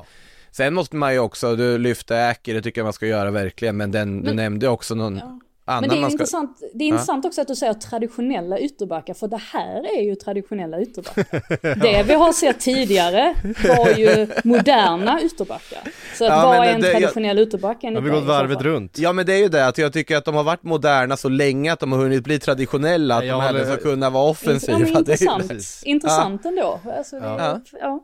[0.51, 3.77] Sen måste man ju också, du lyfter Äker, det tycker jag man ska göra verkligen,
[3.77, 5.39] men den, du Men- nämnde också någon Ja.
[5.67, 6.11] Annan Men det är, ska...
[6.11, 10.15] intressant, det är intressant också att du säger traditionella ytterbackar, för det här är ju
[10.15, 11.75] traditionella ytterbackar.
[11.81, 13.33] Det vi har sett tidigare
[13.67, 15.79] var ju moderna ytterbackar.
[16.17, 18.27] Så att Ja, vad är en det- jag- traditionell ytterback Har enligt vi dig gått
[18.27, 18.97] varvet runt?
[18.99, 21.29] Ja men det är ju det, att jag tycker att de har varit moderna så
[21.29, 24.29] länge att de har hunnit bli traditionella, att jag de håller- ska kunna vara Ja,
[24.29, 24.77] offensiva.
[24.77, 26.79] men Det är ju- intressant, intressant ändå.
[26.97, 27.61] Alltså, det, Ja.
[27.81, 28.03] ja.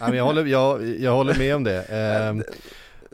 [0.00, 1.84] Ja, men jag, håller, jag, jag håller med om det.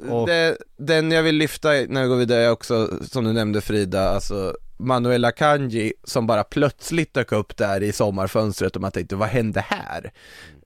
[0.09, 3.61] Och- det, den jag vill lyfta när vi går vidare är också, som du nämnde
[3.61, 9.17] Frida, alltså Manuela Kanji, som bara plötsligt dök upp där i sommarfönstret och man tänkte
[9.17, 10.13] vad hände här?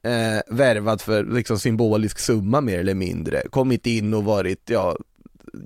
[0.03, 4.97] Eh, värvad för liksom symbolisk summa mer eller mindre, kommit in och varit, ja,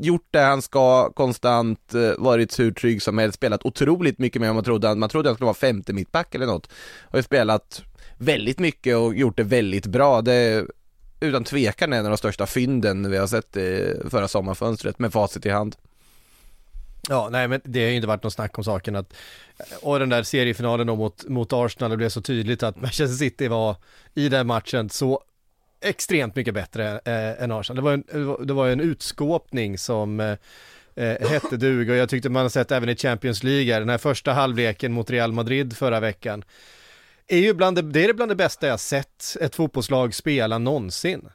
[0.00, 4.48] gjort det han ska konstant, eh, varit hur trygg som helst, spelat otroligt mycket mer
[4.48, 6.68] än man trodde, man trodde han skulle vara femte mittback eller något,
[7.10, 7.82] har ju spelat
[8.18, 10.66] väldigt mycket och gjort det väldigt bra, det
[11.24, 15.46] utan tvekan en av de största fynden vi har sett i förra sommarfönstret med facit
[15.46, 15.76] i hand.
[17.08, 19.14] Ja, nej men det har ju inte varit någon snack om saken att
[19.80, 23.48] och den där seriefinalen då mot, mot Arsenal, det blev så tydligt att Manchester City
[23.48, 23.76] var
[24.14, 25.20] i den matchen så
[25.80, 27.76] extremt mycket bättre eh, än Arsenal.
[27.76, 30.36] Det var, en, det var en utskåpning som eh,
[30.94, 33.98] eh, hette duga och jag tyckte man har sett även i Champions League, den här
[33.98, 36.44] första halvleken mot Real Madrid förra veckan,
[37.28, 41.28] är ju bland det, det är bland det bästa jag sett ett fotbollslag spela någonsin.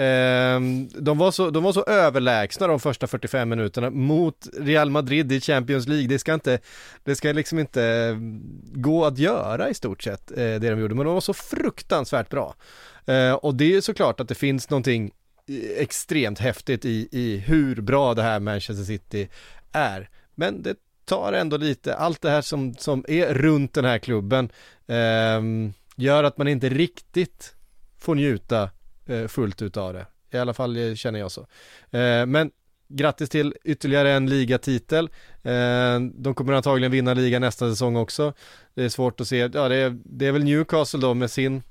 [0.00, 5.32] Ehm, de, var så, de var så överlägsna de första 45 minuterna mot Real Madrid
[5.32, 6.08] i Champions League.
[6.08, 6.58] Det ska inte,
[7.04, 8.40] det ska liksom inte ehm,
[8.72, 12.28] gå att göra i stort sett eh, det de gjorde, men de var så fruktansvärt
[12.30, 12.54] bra.
[13.06, 15.10] Ehm, och det är såklart att det finns någonting
[15.48, 19.28] eh, extremt häftigt i, i hur bra det här Manchester City
[19.72, 20.08] är.
[20.34, 20.76] Men det
[21.08, 24.50] tar ändå lite, allt det här som, som är runt den här klubben
[24.86, 25.42] eh,
[25.96, 27.54] gör att man inte riktigt
[27.98, 28.70] får njuta
[29.06, 30.06] eh, fullt ut av det.
[30.30, 31.40] I alla fall eh, känner jag så.
[31.90, 32.50] Eh, men
[32.88, 35.10] grattis till ytterligare en ligatitel.
[35.42, 38.32] Eh, de kommer antagligen vinna ligan nästa säsong också.
[38.74, 41.62] Det är svårt att se, ja det är, det är väl Newcastle då med sin,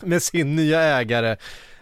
[0.00, 1.36] med sin nya ägare.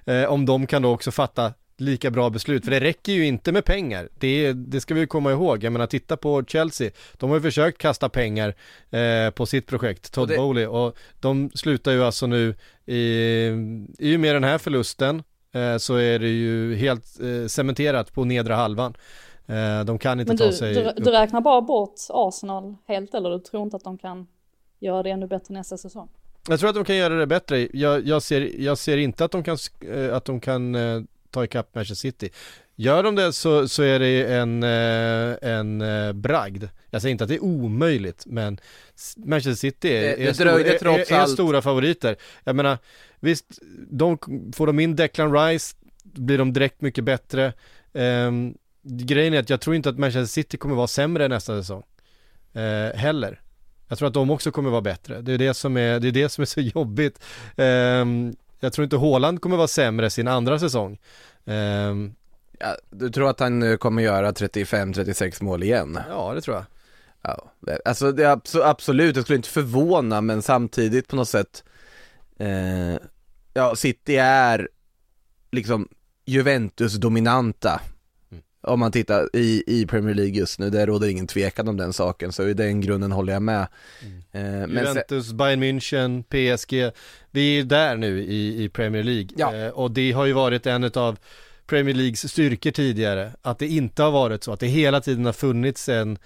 [0.05, 3.53] Eh, om de kan då också fatta lika bra beslut, för det räcker ju inte
[3.53, 4.09] med pengar.
[4.19, 5.65] Det, det ska vi komma ihåg.
[5.65, 6.91] Jag menar, titta på Chelsea.
[7.13, 8.55] De har ju försökt kasta pengar
[8.91, 10.37] eh, på sitt projekt, Todd och det...
[10.37, 12.55] Bowley, och de slutar ju alltså nu
[12.87, 13.47] i,
[13.99, 18.25] i och med den här förlusten eh, så är det ju helt eh, cementerat på
[18.25, 18.95] nedre halvan.
[19.47, 23.15] Eh, de kan inte Men ta du, sig du, du räknar bara bort Arsenal helt
[23.15, 24.27] eller du tror inte att de kan
[24.81, 26.09] göra det ännu bättre nästa säsong?
[26.49, 27.69] Jag tror att de kan göra det bättre.
[27.73, 31.45] Jag, jag, ser, jag ser inte att de kan, eh, att de kan eh, ta
[31.45, 32.31] ikapp Manchester City.
[32.77, 35.83] Gör de det så, så är det en, eh, en
[36.21, 36.65] bragd.
[36.91, 38.59] Jag säger inte att det är omöjligt, men
[39.17, 42.17] Manchester City är, det, är, det stor, är, är stora favoriter.
[42.45, 42.79] Jag menar,
[43.21, 43.45] visst,
[43.91, 44.19] de,
[44.57, 47.53] får de in Declan Rice blir de direkt mycket bättre.
[47.93, 51.83] Um, grejen är att jag tror inte att Manchester City kommer vara sämre nästa säsong.
[52.57, 53.41] Uh, heller.
[53.89, 55.21] Jag tror att de också kommer vara bättre.
[55.21, 57.23] Det är det som är, det är, det som är så jobbigt.
[57.57, 60.99] Um, jag tror inte Håland kommer vara sämre sin andra säsong.
[61.45, 62.15] Um,
[62.59, 65.99] ja, du tror att han kommer göra 35-36 mål igen?
[66.09, 66.65] Ja, det tror jag.
[67.23, 67.53] Ja,
[67.85, 71.65] alltså det är absolut, det skulle inte förvåna men samtidigt på något sätt
[72.39, 72.97] eh,
[73.55, 74.69] Ja, City är
[75.53, 75.89] liksom
[76.27, 77.81] Juventus-dominanta
[78.63, 81.93] om man tittar i, i Premier League just nu, det råder ingen tvekan om den
[81.93, 83.67] saken, så i den grunden håller jag med.
[84.33, 84.73] Mm.
[84.73, 86.97] Eh, Juventus, se- Bayern München, PSG,
[87.31, 89.55] vi är där nu i, i Premier League ja.
[89.55, 91.19] eh, och det har ju varit en av
[91.67, 95.33] Premier Leagues styrkor tidigare, att det inte har varit så, att det hela tiden har
[95.33, 96.19] funnits en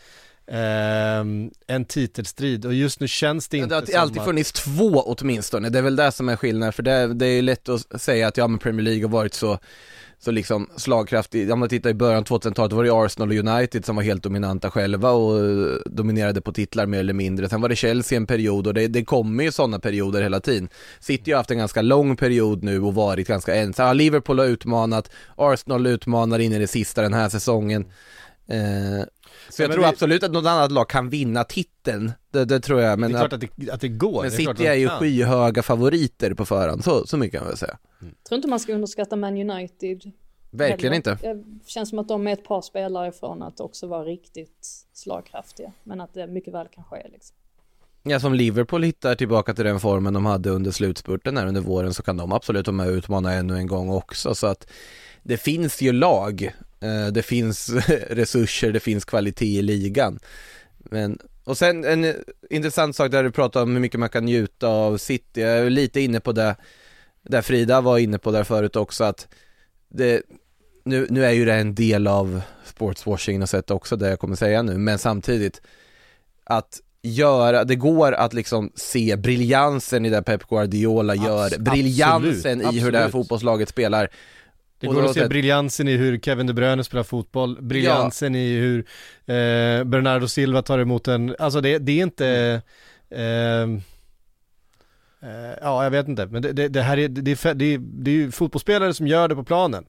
[0.47, 4.25] Um, en titelstrid och just nu känns det inte Det har alltid att...
[4.25, 7.69] funnits två åtminstone, det är väl det som är skillnaden för det, det är lätt
[7.69, 9.59] att säga att ja men Premier League har varit så
[10.25, 13.35] så liksom slagkraftig, om man tittar i början av 2000-talet då var det Arsenal och
[13.35, 17.49] United som var helt dominanta själva och eh, dominerade på titlar mer eller mindre.
[17.49, 20.69] Sen var det Chelsea en period och det, det kommer ju sådana perioder hela tiden.
[21.01, 23.97] City har haft en ganska lång period nu och varit ganska ensam.
[23.97, 27.85] Liverpool har utmanat, Arsenal utmanar in i det sista den här säsongen.
[28.49, 29.07] Eh,
[29.49, 29.89] så jag tror vi...
[29.89, 33.21] absolut att något annat lag kan vinna titeln, det, det tror jag men Det är
[33.21, 34.23] klart att det, att det går.
[34.23, 34.99] Men det är City är ju kan.
[34.99, 37.79] skyhöga favoriter på förhand, så, så mycket kan man väl säga.
[38.03, 38.15] Mm.
[38.29, 40.13] Tror inte man ska underskatta Man United
[40.57, 41.19] Verkligen inte.
[41.23, 45.73] Det känns som att de är ett par spelare ifrån att också vara riktigt slagkraftiga
[45.85, 47.37] Men att det mycket väl kan ske liksom.
[48.03, 51.95] Ja, som Liverpool hittar tillbaka till den formen de hade under slutspurten här under våren
[51.95, 54.35] så kan de absolut vara med och utmana ännu en gång också.
[54.35, 54.71] Så att
[55.23, 56.55] det finns ju lag
[57.13, 57.71] det finns
[58.11, 60.19] resurser, det finns kvalitet i ligan.
[60.79, 62.15] Men, och sen en
[62.51, 65.71] intressant sak där du pratar om hur mycket man kan njuta av City, jag är
[65.71, 66.57] lite inne på det,
[67.23, 69.29] där Frida var inne på där förut också att
[69.89, 70.23] det,
[70.85, 74.37] nu, nu är ju det en del av sportswashing och sätt också det jag kommer
[74.37, 75.63] säga nu, men samtidigt
[76.45, 82.59] att göra, det går att liksom se briljansen i det Pep Guardiola gör, Abs briljansen
[82.59, 84.11] absolut, i hur det här fotbollslaget spelar
[84.79, 88.41] det går att se briljansen i hur Kevin De Bruyne spelar fotboll, briljansen ja.
[88.41, 88.79] i hur
[89.27, 92.63] eh, Bernardo Silva tar emot en, alltså det, det är inte
[93.11, 93.83] mm.
[95.23, 97.79] eh, eh, ja jag vet inte, men det, det, här är, det, är, det, är,
[97.79, 99.85] det är ju fotbollsspelare som gör det på planen.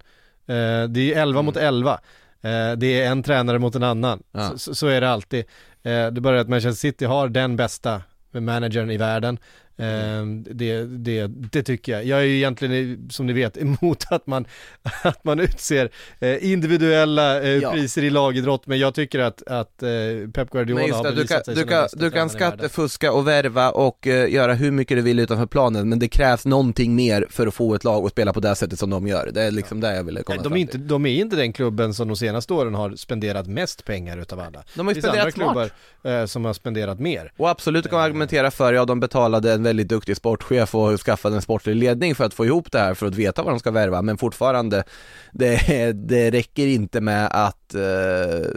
[0.47, 1.45] Eh, det är 11 mm.
[1.45, 1.99] mot 11.
[2.41, 4.23] Eh, det är en tränare mot en annan.
[4.31, 4.57] Ja.
[4.57, 5.45] Så, så, är det alltid.
[5.83, 9.37] Eh, det börjar att Manchester City har den bästa managern i världen.
[9.77, 10.43] Mm.
[10.51, 12.05] Det, det, det tycker jag.
[12.05, 14.45] Jag är ju egentligen, som ni vet, emot att man,
[15.03, 17.71] att man utser eh, individuella eh, ja.
[17.71, 19.77] priser i lagidrott, men jag tycker att, att
[20.33, 24.53] Pep Guardiola har bevisat sig du kan, du kan skattefuska och värva och uh, göra
[24.53, 27.83] hur mycket du vill utanför planen, men det krävs någonting mer för att få ett
[27.83, 29.29] lag att spela på det sättet som de gör.
[29.33, 29.89] Det är liksom ja.
[29.89, 32.53] det jag ville komma de är, inte, de är inte den klubben som de senaste
[32.53, 34.63] åren har spenderat mest pengar utav alla.
[34.75, 35.69] De har ju spenderat andra klubbar
[36.03, 37.31] eh, som har spenderat mer.
[37.37, 41.33] Och absolut, du kan argumentera för, ja de betalade en väldigt duktig sportchef och skaffat
[41.33, 43.71] en sportlig ledning för att få ihop det här för att veta vad de ska
[43.71, 44.83] värva men fortfarande
[45.31, 48.49] det, det räcker inte med att eh,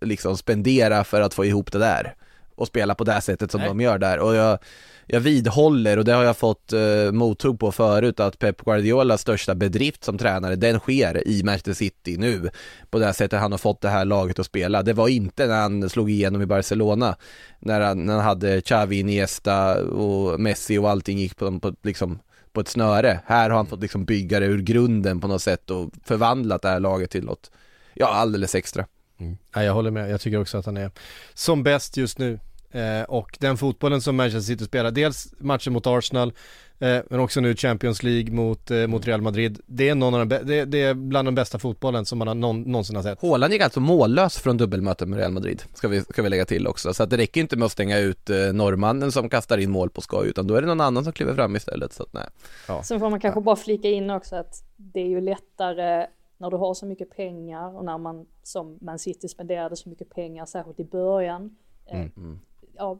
[0.00, 2.14] liksom spendera för att få ihop det där
[2.54, 3.68] och spela på det sättet som Nej.
[3.68, 4.58] de gör där och jag
[5.06, 9.54] jag vidhåller och det har jag fått eh, mothugg på förut att Pep Guardiolas största
[9.54, 12.50] bedrift som tränare den sker i Manchester City nu
[12.90, 14.82] på det sättet han har fått det här laget att spela.
[14.82, 17.16] Det var inte när han slog igenom i Barcelona
[17.58, 22.18] när han, när han hade Xavi, Iniesta och Messi och allting gick på, på liksom
[22.52, 23.20] på ett snöre.
[23.26, 26.68] Här har han fått liksom bygga det ur grunden på något sätt och förvandlat det
[26.68, 27.50] här laget till något,
[27.94, 28.86] ja alldeles extra.
[29.20, 29.36] Mm.
[29.54, 30.90] Ja, jag håller med, jag tycker också att han är
[31.34, 32.38] som bäst just nu.
[32.74, 36.32] Eh, och den fotbollen som Manchester City spelar, dels matchen mot Arsenal,
[36.78, 39.60] eh, men också nu Champions League mot, eh, mot Real Madrid.
[39.66, 42.34] Det är, någon av de det, det, är bland de bästa fotbollen som man har
[42.34, 43.22] någon, någonsin har sett.
[43.22, 46.66] Haaland gick alltså mållös från dubbelmöten med Real Madrid, ska vi, ska vi lägga till
[46.66, 46.94] också.
[46.94, 49.90] Så att det räcker inte med att stänga ut eh, norrmannen som kastar in mål
[49.90, 51.92] på skoj, utan då är det någon annan som kliver fram istället.
[51.92, 52.28] Så att, nej.
[52.68, 52.82] Ja.
[52.82, 56.06] Sen får man kanske bara flika in också att det är ju lättare
[56.38, 60.10] när du har så mycket pengar och när man som Man City spenderade så mycket
[60.10, 61.56] pengar, särskilt i början.
[61.86, 62.10] Mm.
[62.16, 62.38] Mm
[62.76, 62.98] ja,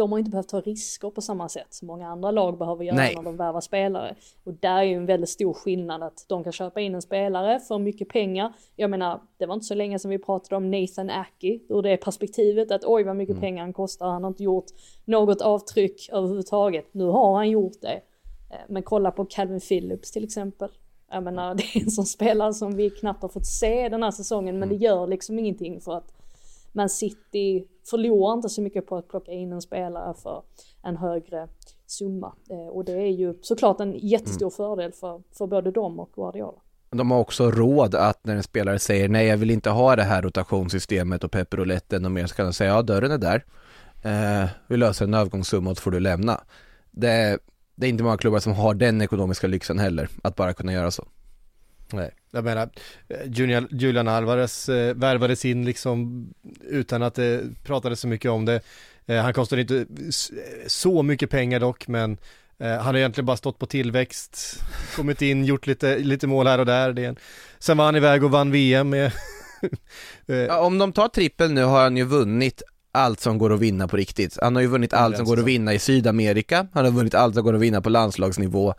[0.00, 2.96] de har inte behövt ta risker på samma sätt som många andra lag behöver göra
[2.96, 3.14] Nej.
[3.16, 4.14] när de värvar spelare.
[4.44, 7.60] Och där är ju en väldigt stor skillnad att de kan köpa in en spelare
[7.60, 8.52] för mycket pengar.
[8.76, 11.96] Jag menar, det var inte så länge sedan vi pratade om Nathan Aki ur det
[11.96, 13.40] perspektivet att oj vad mycket mm.
[13.40, 14.66] pengar han kostar, han har inte gjort
[15.04, 16.94] något avtryck överhuvudtaget.
[16.94, 18.00] Nu har han gjort det.
[18.50, 20.70] Eh, men kolla på Calvin Phillips till exempel.
[21.10, 24.10] Jag menar, det är en sån spelare som vi knappt har fått se den här
[24.10, 24.84] säsongen, men det mm.
[24.84, 26.12] gör liksom ingenting för att
[26.72, 30.42] man City förlorar inte så mycket på att plocka in en spelare för
[30.82, 31.48] en högre
[31.86, 32.34] summa.
[32.50, 34.50] Eh, och det är ju såklart en jättestor mm.
[34.50, 36.58] fördel för, för både dem och Guardiola.
[36.90, 40.02] De har också råd att när en spelare säger nej jag vill inte ha det
[40.02, 43.44] här rotationssystemet och pepperouletten och mer så kan de säga ja dörren är där.
[44.02, 46.40] Eh, vi löser en övergångssumma och så får du lämna.
[46.90, 47.38] Det,
[47.74, 50.90] det är inte många klubbar som har den ekonomiska lyxen heller, att bara kunna göra
[50.90, 51.04] så.
[51.92, 52.70] Nej, jag menar,
[53.24, 56.26] Julian, Julian Alvarez eh, värvades in liksom
[56.60, 58.60] utan att det pratades så mycket om det.
[59.06, 59.86] Eh, han kostar inte
[60.66, 62.18] så mycket pengar dock, men
[62.58, 64.62] eh, han har egentligen bara stått på tillväxt,
[64.96, 66.92] kommit in, gjort lite, lite mål här och där.
[66.92, 67.16] Det en...
[67.58, 69.06] Sen var han iväg och vann VM med
[70.26, 73.60] eh, ja, om de tar trippel nu har han ju vunnit allt som går att
[73.60, 74.38] vinna på riktigt.
[74.42, 77.34] Han har ju vunnit allt som går att vinna i Sydamerika, han har vunnit allt
[77.34, 78.74] som går att vinna på landslagsnivå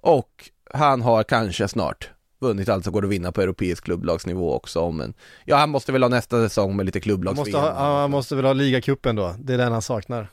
[0.00, 2.10] och han har kanske snart
[2.42, 6.02] vunnit allt som går att vinna på europeisk klubblagsnivå också men ja han måste väl
[6.02, 9.34] ha nästa säsong med lite klubblags han måste, ha, han måste väl ha ligacupen då,
[9.38, 10.28] det är den han saknar.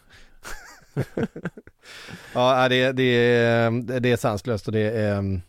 [2.34, 5.42] Ja det, det, är, det är sanslöst och det är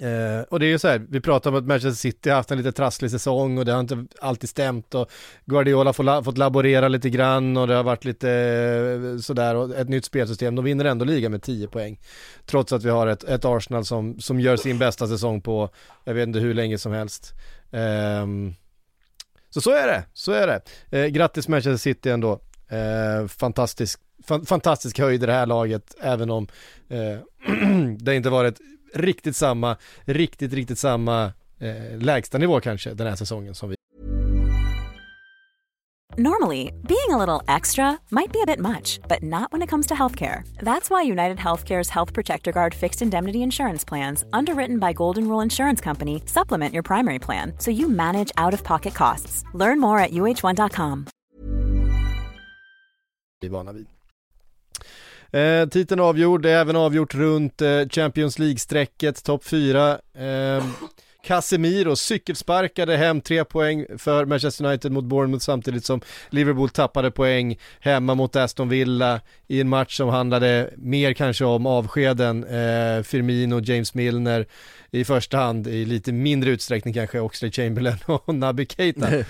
[0.00, 2.50] Eh, och det är ju så här, vi pratar om att Manchester City har haft
[2.50, 5.10] en lite trasslig säsong och det har inte alltid stämt och
[5.44, 9.76] Guardiola får la, fått laborera lite grann och det har varit lite eh, sådär och
[9.76, 10.54] ett nytt spelsystem.
[10.54, 12.00] De vinner ändå ligan med 10 poäng.
[12.46, 15.70] Trots att vi har ett, ett Arsenal som, som gör sin bästa säsong på,
[16.04, 17.32] jag vet inte hur länge som helst.
[17.70, 18.26] Eh,
[19.50, 20.60] så så är det, så är det.
[20.98, 22.40] Eh, grattis Manchester City ändå.
[22.68, 26.48] Eh, fantastisk, fa fantastisk höjd i det här laget, även om
[26.88, 27.18] eh,
[27.98, 28.60] det inte varit
[28.94, 33.78] riktigt samma, riktigt, riktigt samma eh, lägsta nivå kanske den här säsongen som vi
[36.20, 39.86] Normally, being a little extra might be a bit much, but not when it comes
[39.86, 40.42] to healthcare.
[40.56, 45.44] That's why United Healthcare's Health Protector Guard fixed indemnity insurance plans, underwritten by Golden Rule
[45.44, 49.44] Insurance Company, supplement your primary plan so you manage out of pocket costs.
[49.54, 51.06] Learn more at uh1.com.
[53.40, 53.97] Vi är vana vid.
[55.32, 59.98] Eh, titeln avgjord, det är även avgjort runt eh, Champions League-strecket, topp 4.
[60.18, 60.64] Eh,
[61.24, 67.58] Casemiro cykelsparkade hem tre poäng för Manchester United mot Bournemouth samtidigt som Liverpool tappade poäng
[67.80, 73.60] hemma mot Aston Villa i en match som handlade mer kanske om avskeden, eh, Firmino,
[73.60, 74.46] James Milner
[74.90, 79.08] i första hand, i lite mindre utsträckning kanske Oxlade Chamberlain och Naby Keita.
[79.18, 79.24] eh,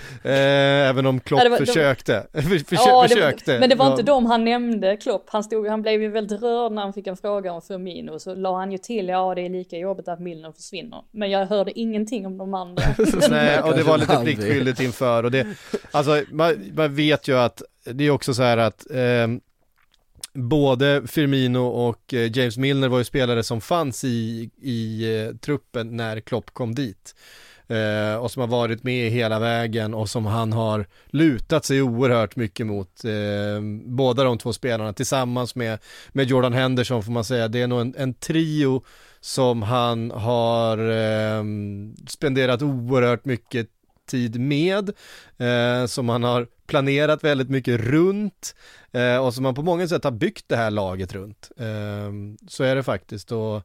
[0.89, 2.27] även om Klopp ja, var, försökte.
[2.33, 3.53] Försö ja, försökte.
[3.53, 5.25] Det, men det var inte dem han nämnde, Klopp.
[5.27, 8.35] Han, stod, han blev ju väldigt rörd när han fick en fråga om Firmino, så
[8.35, 11.03] la han ju till, ja det är lika jobbigt att Milner försvinner.
[11.11, 12.83] Men jag hörde ingenting om de andra.
[13.29, 15.47] Nej, och det var lite pliktskyldigt inför och det,
[15.91, 19.27] alltså man, man vet ju att det är också så här att eh,
[20.33, 25.97] både Firmino och eh, James Milner var ju spelare som fanns i, i eh, truppen
[25.97, 27.15] när Klopp kom dit.
[27.67, 32.35] Eh, och som har varit med hela vägen och som han har lutat sig oerhört
[32.35, 33.05] mycket mot.
[33.05, 35.79] Eh, båda de två spelarna tillsammans med,
[36.11, 37.47] med Jordan Henderson får man säga.
[37.47, 38.83] Det är nog en, en trio
[39.19, 41.43] som han har eh,
[42.07, 43.69] spenderat oerhört mycket
[44.09, 44.89] tid med,
[45.37, 48.55] eh, som han har planerat väldigt mycket runt
[48.91, 51.51] eh, och som man på många sätt har byggt det här laget runt.
[51.57, 52.11] Eh,
[52.47, 53.55] så är det faktiskt och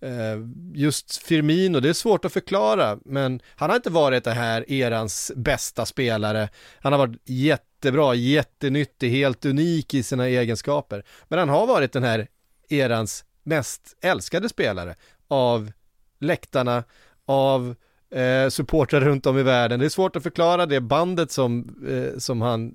[0.00, 0.38] eh,
[0.74, 5.32] just Firmino, det är svårt att förklara, men han har inte varit det här erans
[5.36, 6.48] bästa spelare.
[6.80, 11.04] Han har varit jättebra, jättenyttig, helt unik i sina egenskaper.
[11.28, 12.28] Men han har varit den här
[12.68, 14.94] erans mest älskade spelare
[15.28, 15.72] av
[16.20, 16.84] läktarna,
[17.26, 17.74] av
[18.10, 19.80] eh, supportrar runt om i världen.
[19.80, 22.74] Det är svårt att förklara det bandet som, eh, som han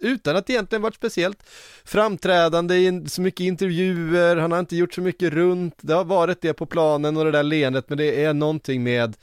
[0.00, 1.42] utan att egentligen varit speciellt
[1.84, 6.40] framträdande i så mycket intervjuer, han har inte gjort så mycket runt, det har varit
[6.40, 9.16] det på planen och det där leendet, men det är någonting med,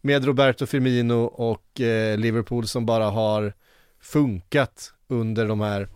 [0.00, 3.52] med Roberto Firmino och eh, Liverpool som bara har
[4.00, 5.88] funkat under de här,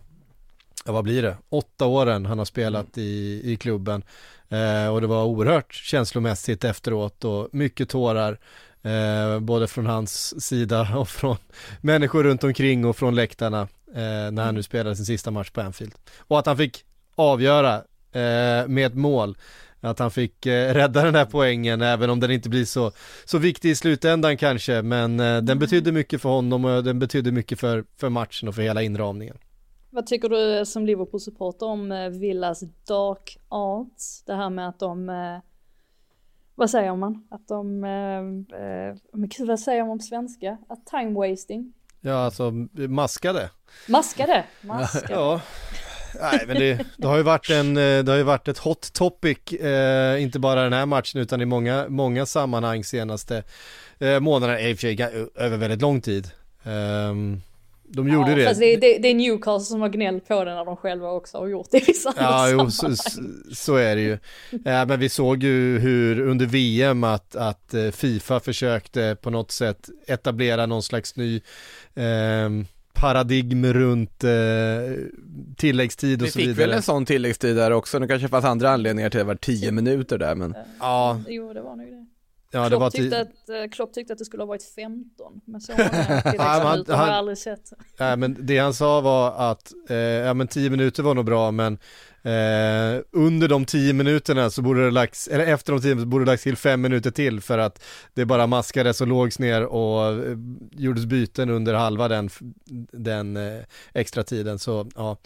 [0.84, 4.02] ja vad blir det, åtta åren han har spelat i, i klubben.
[4.48, 8.38] Eh, och det var oerhört känslomässigt efteråt och mycket tårar.
[8.82, 11.36] Eh, både från hans sida och från
[11.80, 13.60] människor runt omkring och från läktarna
[13.94, 15.94] eh, när han nu spelade sin sista match på Anfield.
[16.18, 17.74] Och att han fick avgöra
[18.12, 19.36] eh, med ett mål
[19.80, 22.92] att han fick eh, rädda den här poängen även om den inte blir så,
[23.24, 27.32] så viktig i slutändan kanske men eh, den betydde mycket för honom och den betydde
[27.32, 29.36] mycket för, för matchen och för hela inramningen.
[29.90, 34.22] Vad tycker du som Liverpool-supporter om eh, Villas dark arts?
[34.26, 35.08] Det här med att de,
[36.58, 37.26] vad säger man?
[37.30, 40.58] Att de, eh, eh men gud vad säger man på svenska?
[40.68, 41.72] Att time wasting?
[42.00, 43.50] Ja, alltså maskade.
[43.88, 44.44] Maskade?
[44.60, 45.06] Maskade.
[45.14, 45.40] ja.
[46.20, 49.52] Nej men det, det, har ju varit en, det har ju varit ett hot topic,
[49.52, 53.42] eh, inte bara den här matchen utan i många, många sammanhang senaste
[53.98, 56.30] eh, månaderna, i och för sig över väldigt lång tid.
[56.64, 57.42] Um,
[57.88, 58.44] de gjorde ja, det.
[58.44, 61.38] Fast det, det, det är Newcastle som har gnällt på det när de själva också
[61.38, 62.94] har gjort det i vissa Ja, jo, så,
[63.54, 64.18] så, är det ju.
[64.64, 69.50] Ja, men vi såg ju hur under VM att, att eh, Fifa försökte på något
[69.50, 71.40] sätt etablera någon slags ny
[71.94, 72.50] eh,
[72.92, 74.30] paradigm runt eh,
[75.56, 76.48] tilläggstid och så vidare.
[76.48, 79.26] Vi fick väl en sån tilläggstid där också, det kanske fanns andra anledningar till att
[79.26, 80.54] det var tio minuter där men.
[80.80, 81.20] Ja.
[81.28, 82.06] Jo, det var nog det.
[82.50, 85.72] Ja, Klopp, tyckte att, eh, Klopp tyckte att det skulle ha varit 15, men så
[85.78, 87.72] många tilläggsminuter har jag aldrig sett.
[87.98, 91.50] Nej, men det han sa var att, eh, ja men 10 minuter var nog bra,
[91.50, 91.72] men
[92.22, 96.24] eh, under de 10 minuterna så borde det lagts, eller efter de 10 minuterna borde
[96.24, 97.84] det lagts till 5 minuter till för att
[98.14, 100.38] det bara maskades och lågs ner och eh,
[100.72, 102.30] gjordes byten under halva den,
[102.92, 105.16] den eh, extra tiden, så ja.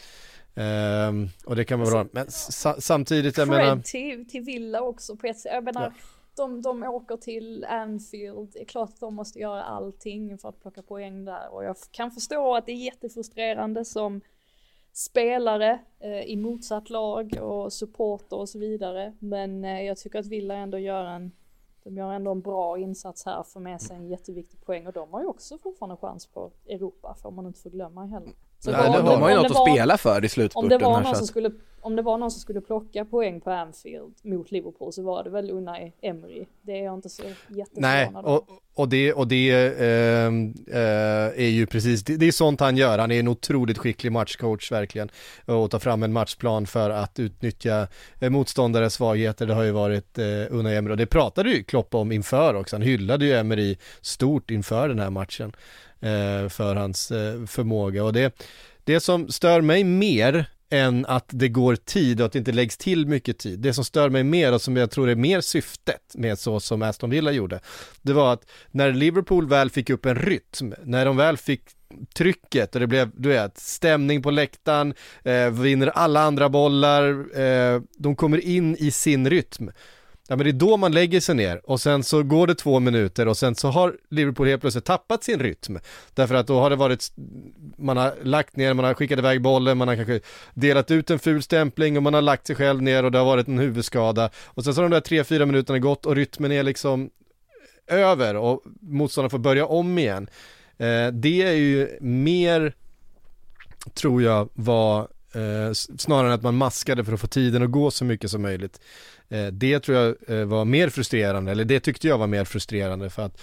[0.55, 5.17] Um, och det kan vara bra, men sa samtidigt jag menar till, till Villa också
[5.17, 5.93] på ett sätt, jag menar ja
[6.37, 10.61] de, de åker till Anfield, det är klart att de måste göra allting för att
[10.61, 14.21] plocka poäng där och jag kan förstå att det är jättefrustrerande som
[14.93, 19.17] spelare eh, i motsatt lag och supporter och så vidare.
[19.19, 21.33] Men eh, jag tycker att Villa ändå gör en,
[21.85, 25.13] de gör ändå en bra insats här, får med sig en jätteviktig poäng och de
[25.13, 28.33] har ju också fortfarande chans på Europa, får man inte förglömma heller.
[28.65, 30.65] Så Nej, var, de har ju något att spela för i slutspurten.
[30.65, 31.51] Om det var någon som skulle
[31.85, 35.31] om det var någon som skulle plocka poäng på Anfield mot Liverpool så var det
[35.31, 36.45] väl Unai Emery.
[36.63, 41.49] Det är jag inte så jätteförvånad Nej, och, och det, och det eh, eh, är
[41.49, 42.99] ju precis, det, det, är sånt han gör.
[42.99, 45.11] Han är en otroligt skicklig matchcoach verkligen.
[45.45, 47.89] Och ta fram en matchplan för att utnyttja
[48.21, 49.47] eh, motståndares svagheter.
[49.47, 52.77] Det har ju varit eh, Unai Emery och det pratade ju Klopp om inför också.
[52.77, 55.53] Han hyllade ju Emery stort inför den här matchen
[56.03, 58.43] Eh, för hans eh, förmåga och det
[58.85, 62.77] det som stör mig mer än att det går tid och att det inte läggs
[62.77, 63.59] till mycket tid.
[63.59, 66.83] Det som stör mig mer och som jag tror är mer syftet med så som
[66.83, 67.61] Aston Villa gjorde,
[68.03, 71.63] det var att när Liverpool väl fick upp en rytm, när de väl fick
[72.15, 74.95] trycket och det blev, du vet, stämning på läktaren,
[75.25, 79.71] eh, vinner alla andra bollar, eh, de kommer in i sin rytm
[80.29, 82.81] Ja men det är då man lägger sig ner och sen så går det två
[82.81, 85.79] minuter och sen så har Liverpool helt plötsligt tappat sin rytm.
[86.15, 87.13] Därför att då har det varit,
[87.79, 90.21] man har lagt ner, man har skickat iväg bollen, man har kanske
[90.55, 93.25] delat ut en ful stämpling och man har lagt sig själv ner och det har
[93.25, 94.31] varit en huvudskada.
[94.45, 97.11] Och sen så har de där tre, fyra minuterna gått och rytmen är liksom
[97.87, 100.31] över och motståndaren får börja om igen.
[100.79, 102.75] Eh, det är ju mer,
[103.95, 105.01] tror jag, var
[105.35, 108.43] eh, snarare än att man maskade för att få tiden att gå så mycket som
[108.43, 108.81] möjligt.
[109.33, 113.11] Eh, det tror jag eh, var mer frustrerande, eller det tyckte jag var mer frustrerande
[113.11, 113.41] för att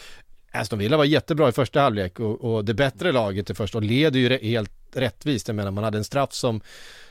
[0.51, 3.83] Aston Villa var jättebra i första halvlek och, och det bättre laget i första och
[3.83, 5.47] leder ju helt rättvist.
[5.47, 6.61] Jag menar man hade en straff som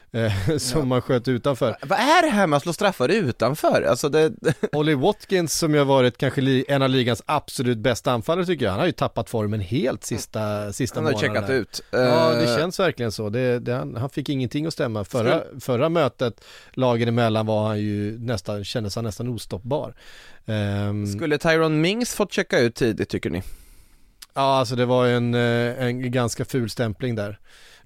[0.59, 0.85] som ja.
[0.85, 1.77] man sköt utanför.
[1.83, 3.83] Vad är det här med att slå straffar utanför?
[3.83, 4.33] Alltså det...
[4.73, 8.73] Olly Watkins som ju har varit kanske en av ligans absolut bästa anfallare tycker jag,
[8.73, 11.29] han har ju tappat formen helt sista, sista månaderna.
[11.29, 11.83] Han har checkat ut.
[11.91, 13.29] Ja, det eh, känns verkligen så.
[13.29, 15.05] Det, det, han, han, fick ingenting att stämma.
[15.05, 19.95] Förra, förra mötet, lagen emellan, var han ju nästan, kändes han nästan ostoppbar.
[20.47, 21.07] Um...
[21.07, 23.43] Skulle Tyron Mings fått checka ut tidigt tycker ni?
[24.35, 27.39] Ja, alltså det var en, eh, en ganska ful stämpling där.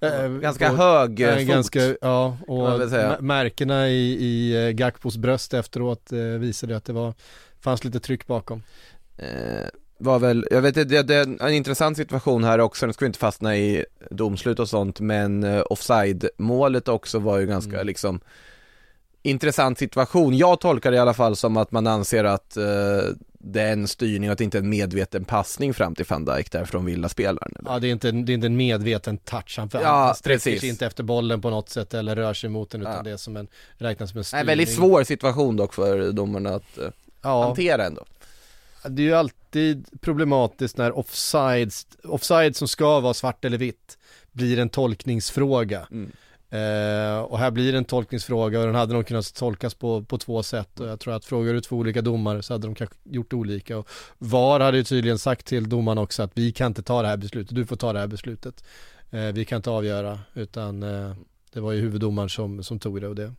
[0.03, 1.47] Eh, ganska och, hög äh, fot.
[1.47, 7.13] Ganska, ja, och märkena i, i Gakpos bröst efteråt eh, visade att det var,
[7.61, 8.63] fanns lite tryck bakom.
[9.17, 13.05] Eh, var väl, jag vet det, det är en intressant situation här också, nu ska
[13.05, 17.87] vi inte fastna i domslut och sånt, men eh, offside-målet också var ju ganska mm.
[17.87, 18.19] liksom
[19.21, 20.37] intressant situation.
[20.37, 22.63] Jag tolkar det i alla fall som att man anser att eh,
[23.45, 26.25] det är en styrning och att det inte är en medveten passning fram till van
[26.25, 27.53] Dijk där från Villa-spelaren.
[27.65, 30.69] Ja, det är, inte, det är inte en medveten touch, han, ja, han sträcker sig
[30.69, 33.03] inte efter bollen på något sätt eller rör sig mot den utan ja.
[33.03, 34.41] det är som en, räknas som en styrning.
[34.41, 36.89] En väldigt svår situation dock för domarna att eh,
[37.21, 37.43] ja.
[37.43, 38.05] hantera ändå.
[38.89, 41.71] Det är ju alltid problematiskt när offside,
[42.03, 43.97] offside som ska vara svart eller vitt
[44.31, 45.87] blir en tolkningsfråga.
[45.91, 46.11] Mm.
[46.53, 50.17] Eh, och här blir det en tolkningsfråga och den hade nog kunnat tolkas på, på
[50.17, 52.95] två sätt och jag tror att frågar du två olika domare så hade de kanske
[53.03, 56.83] gjort olika och VAR hade ju tydligen sagt till domaren också att vi kan inte
[56.83, 58.63] ta det här beslutet, du får ta det här beslutet.
[59.11, 61.13] Eh, vi kan inte avgöra utan eh,
[61.53, 63.33] det var ju huvuddomaren som, som tog det och det,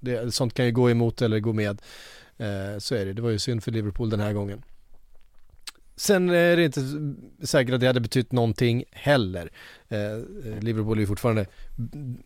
[0.00, 1.82] det, sånt kan ju gå emot eller gå med.
[2.36, 4.62] Eh, så är det, det var ju synd för Liverpool den här gången.
[6.00, 6.80] Sen är det inte
[7.46, 9.50] säkert att det hade betytt någonting heller.
[9.88, 9.98] Eh,
[10.60, 11.46] Liverpool är ju fortfarande,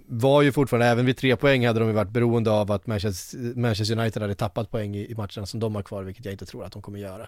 [0.07, 3.99] var ju fortfarande, även vid tre poäng hade de ju varit beroende av att Manchester,
[3.99, 6.65] United hade tappat poäng i, i matcherna som de har kvar, vilket jag inte tror
[6.65, 7.27] att de kommer göra.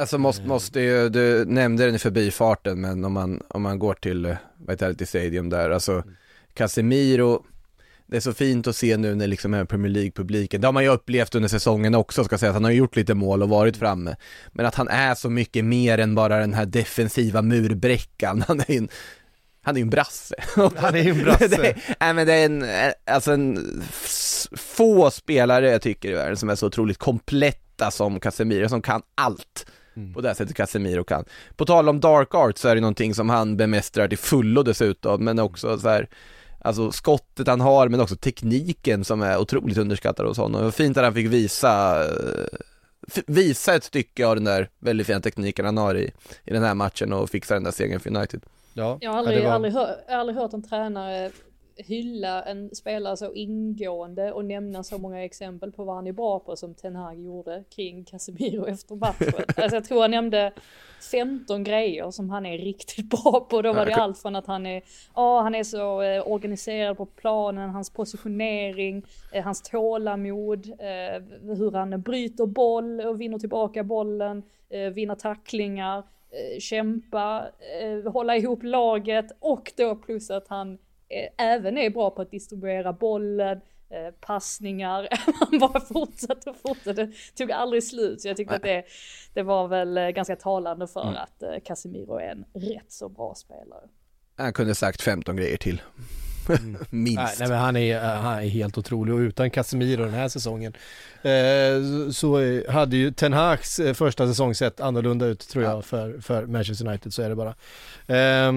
[0.00, 0.48] Alltså måste, eh.
[0.48, 4.36] måste ju, du nämnde den i förbifarten, men om man, om man går till
[4.68, 6.16] Vitality Stadium där, alltså mm.
[6.54, 7.44] Casemiro
[8.10, 10.82] det är så fint att se nu när liksom är Premier League-publiken, det har man
[10.82, 13.76] ju upplevt under säsongen också ska säga, att han har gjort lite mål och varit
[13.76, 14.16] framme.
[14.52, 18.70] Men att han är så mycket mer än bara den här defensiva murbräckan, han är
[18.70, 18.88] en
[19.62, 20.34] han är ju en brasse.
[20.76, 21.48] Han är ju en brasse.
[21.48, 22.64] det, nej men det är en,
[23.06, 23.82] alltså en,
[24.56, 29.02] få spelare jag tycker i världen som är så otroligt kompletta som Casemiro, som kan
[29.14, 29.66] allt.
[29.96, 30.14] Mm.
[30.14, 31.24] På det sättet Casemiro kan.
[31.56, 35.24] På tal om dark art så är det någonting som han bemästrar till fullo dessutom,
[35.24, 36.08] men också så här
[36.58, 40.64] Alltså skottet han har men också tekniken som är otroligt underskattad hos honom.
[40.64, 42.46] Var fint att han fick visa eh,
[43.26, 46.12] visa ett stycke av den där väldigt fina tekniken han har i,
[46.44, 48.40] i den här matchen och fixa den där segern för United.
[48.72, 49.50] Ja, jag har aldrig, var...
[49.50, 51.30] aldrig, hör, aldrig hört en tränare
[51.78, 56.38] hylla en spelare så ingående och nämna så många exempel på vad han är bra
[56.38, 59.44] på som Ten Hag gjorde kring Casemiro efter matchen.
[59.56, 60.52] alltså jag tror han nämnde
[61.10, 63.62] 15 grejer som han är riktigt bra på.
[63.62, 64.82] Då var det allt från att han är,
[65.14, 69.02] ja han är så eh, organiserad på planen, hans positionering,
[69.32, 76.02] eh, hans tålamod, eh, hur han bryter boll och vinner tillbaka bollen, eh, vinner tacklingar,
[76.58, 77.46] kämpa,
[78.12, 80.78] hålla ihop laget och då plus att han
[81.36, 85.08] även är bra på att distribuera bollen, eh, passningar,
[85.50, 88.20] han bara fortsatte och fortsatte, tog aldrig slut.
[88.20, 88.78] Så jag tyckte Nej.
[88.78, 88.92] att det,
[89.34, 91.14] det var väl eh, ganska talande för mm.
[91.14, 93.88] att Casemiro är en rätt så bra spelare.
[94.36, 95.82] Han kunde sagt 15 grejer till.
[96.48, 96.76] Mm.
[96.90, 97.38] Minst.
[97.38, 100.72] Nej, men han, är, han är helt otrolig och utan Casemiro den här säsongen
[101.22, 105.82] eh, så hade ju Ten Hags första säsong sett annorlunda ut tror jag ja.
[105.82, 107.54] för, för Manchester United så är det bara.
[108.06, 108.52] Eh,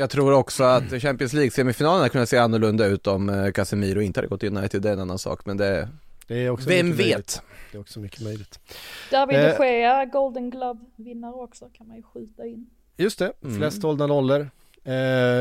[0.00, 4.20] jag tror också att Champions League-semifinalen hade kunnat se annorlunda ut om eh, Casemiro inte
[4.20, 5.88] hade gått in United, det är en annan sak, men det,
[6.26, 6.98] det är också vem vet?
[6.98, 7.42] Möjligt.
[7.72, 8.60] Det är också mycket möjligt.
[9.10, 9.56] David de eh.
[9.60, 12.66] Gea, Golden Glove-vinnare också, kan man ju skjuta in.
[12.96, 13.58] Just det, mm.
[13.58, 14.50] flest hållna nollor
[14.84, 14.94] eh,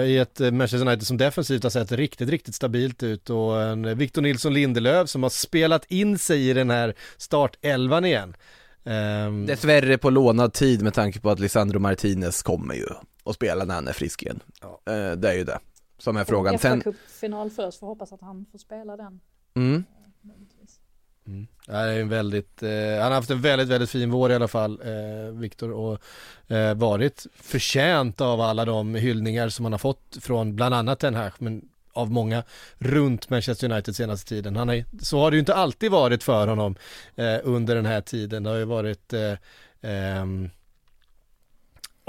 [0.04, 4.22] i ett Manchester United som defensivt har sett riktigt, riktigt stabilt ut och en Victor
[4.22, 8.36] Nilsson Lindelöf som har spelat in sig i den här startelvan igen.
[8.84, 12.88] Um, Dessvärre på lånad tid med tanke på att Lisandro Martinez kommer ju
[13.30, 14.40] och spela när han är frisk igen.
[14.62, 14.82] Ja.
[14.86, 15.60] Eh, det är ju det
[15.98, 16.56] som är frågan.
[16.56, 16.84] Och Sen...
[17.08, 19.20] final först, får hoppas att han får spela den.
[19.56, 19.84] Mm.
[21.28, 21.48] Mm.
[21.66, 24.48] Det är en väldigt, eh, han har haft en väldigt, väldigt fin vår i alla
[24.48, 26.02] fall, eh, Viktor, och
[26.52, 31.16] eh, varit förtjänt av alla de hyllningar som han har fått från bland annat den
[31.16, 32.44] här, men av många
[32.78, 34.56] runt Manchester United senaste tiden.
[34.56, 36.76] Han är, så har det ju inte alltid varit för honom
[37.16, 38.44] eh, under den här tiden.
[38.44, 39.34] Det har ju varit eh,
[39.82, 40.50] ehm,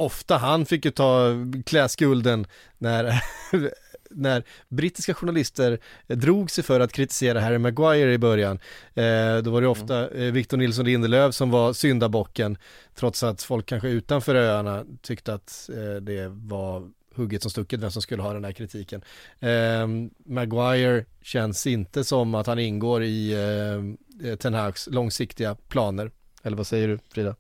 [0.01, 1.31] ofta han fick ju ta
[1.67, 2.47] kläskulden
[2.79, 3.23] när
[4.11, 8.59] när brittiska journalister drog sig för att kritisera Harry Maguire i början,
[8.95, 12.59] eh, då var det ofta eh, Victor Nilsson Lindelöf som var syndabocken,
[12.95, 17.91] trots att folk kanske utanför öarna tyckte att eh, det var hugget som stucket vem
[17.91, 19.03] som skulle ha den här kritiken.
[19.41, 19.87] Eh,
[20.27, 23.33] Maguire känns inte som att han ingår i
[24.23, 26.11] eh, Ten Hags långsiktiga planer.
[26.43, 27.37] Eller vad säger du Frida?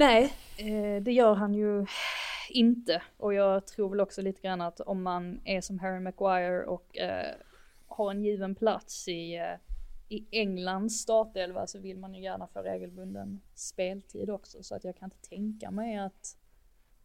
[0.00, 1.86] Nej, eh, det gör han ju
[2.50, 3.02] inte.
[3.16, 6.98] Och jag tror väl också lite grann att om man är som Harry Maguire och
[6.98, 7.34] eh,
[7.86, 9.54] har en given plats i, eh,
[10.08, 14.62] i Englands startelva så vill man ju gärna få regelbunden speltid också.
[14.62, 16.36] Så att jag kan inte tänka mig att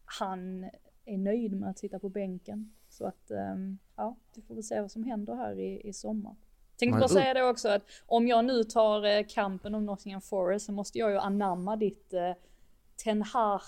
[0.05, 0.69] han
[1.05, 2.73] är nöjd med att sitta på bänken.
[2.89, 6.35] Så att, um, ja, vi får väl se vad som händer här i, i sommar.
[6.77, 10.65] Tänkte bara säga det också att om jag nu tar eh, kampen om Nottingham Forest
[10.65, 12.31] så måste jag ju anamma ditt eh,
[13.03, 13.61] Ten Hag,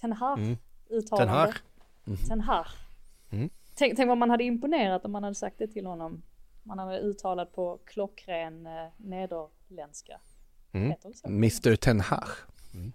[0.00, 0.56] Ten Hag mm.
[0.90, 1.26] uttalande.
[1.26, 1.54] Ten Hag.
[2.06, 2.18] Mm.
[2.28, 2.66] Ten Hag.
[3.30, 3.50] Mm.
[3.74, 6.22] Tänk, tänk vad man hade imponerat om man hade sagt det till honom.
[6.62, 10.20] Man hade uttalat på klockren eh, nederländska.
[10.72, 10.94] Mm.
[11.24, 12.28] Mr Ten Hag.
[12.74, 12.92] Mm.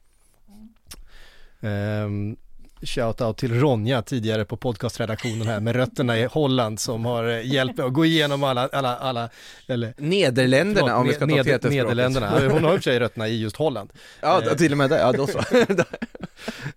[1.62, 2.38] Um,
[2.86, 7.78] Shoutout till Ronja tidigare på podcastredaktionen här med rötterna i Holland som har eh, hjälpt
[7.78, 9.30] mig att gå igenom alla, alla, alla
[9.68, 13.00] eller Nederländerna förlåt, om vi ska ta ned, Nederländerna, hon har i och för sig
[13.00, 13.90] rötterna i just Holland.
[14.22, 15.40] Ja, till och med det, ja då så.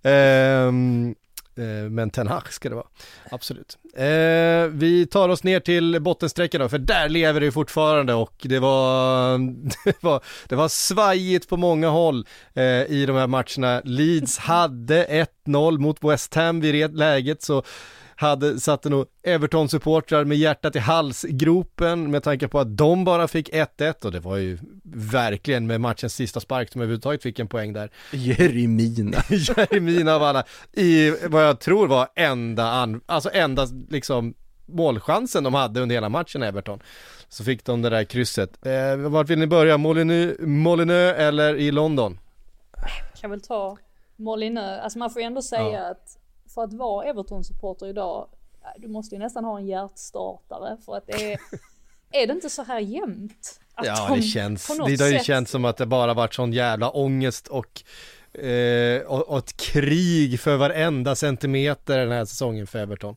[0.09, 1.26] Um, Eh,
[1.91, 2.87] men Ten Hag ska det vara,
[3.31, 3.79] absolut.
[3.97, 8.59] Eh, vi tar oss ner till bottensträckan då, för där lever det fortfarande och det
[8.59, 9.39] var,
[9.85, 13.83] det var, det var svajigt på många håll eh, i de här matcherna.
[13.85, 17.63] Leeds hade 1-0 mot West Ham vid läget, så
[18.17, 23.51] hade, satte nog Everton-supportrar med hjärtat i halsgropen med tanke på att de bara fick
[23.53, 24.59] 1-1 och det var ju
[24.95, 27.91] verkligen med matchens sista spark som överhuvudtaget fick en poäng där.
[28.11, 29.19] Jeremina.
[29.29, 34.35] Jeremina av alla, i vad jag tror var enda, an, alltså enda liksom
[34.67, 36.81] målchansen de hade under hela matchen Everton.
[37.29, 38.67] Så fick de det där krysset.
[38.67, 39.79] Eh, vart vill ni börja?
[39.79, 42.19] Molinö, Molinö eller i London?
[43.21, 43.77] Kan väl ta
[44.17, 45.91] Molinö, alltså man får ju ändå säga ja.
[45.91, 46.19] att
[46.57, 48.29] för att vara Everton-supporter idag,
[48.79, 51.39] du måste ju nästan ha en hjärtstartare för att det är,
[52.23, 53.61] är det inte så här jämnt?
[53.83, 57.49] ja, det känns, det har ju känts som att det bara varit sån jävla ångest
[57.49, 57.83] och
[58.39, 63.17] eh, och, och ett krig för varenda centimeter den här säsongen för Everton.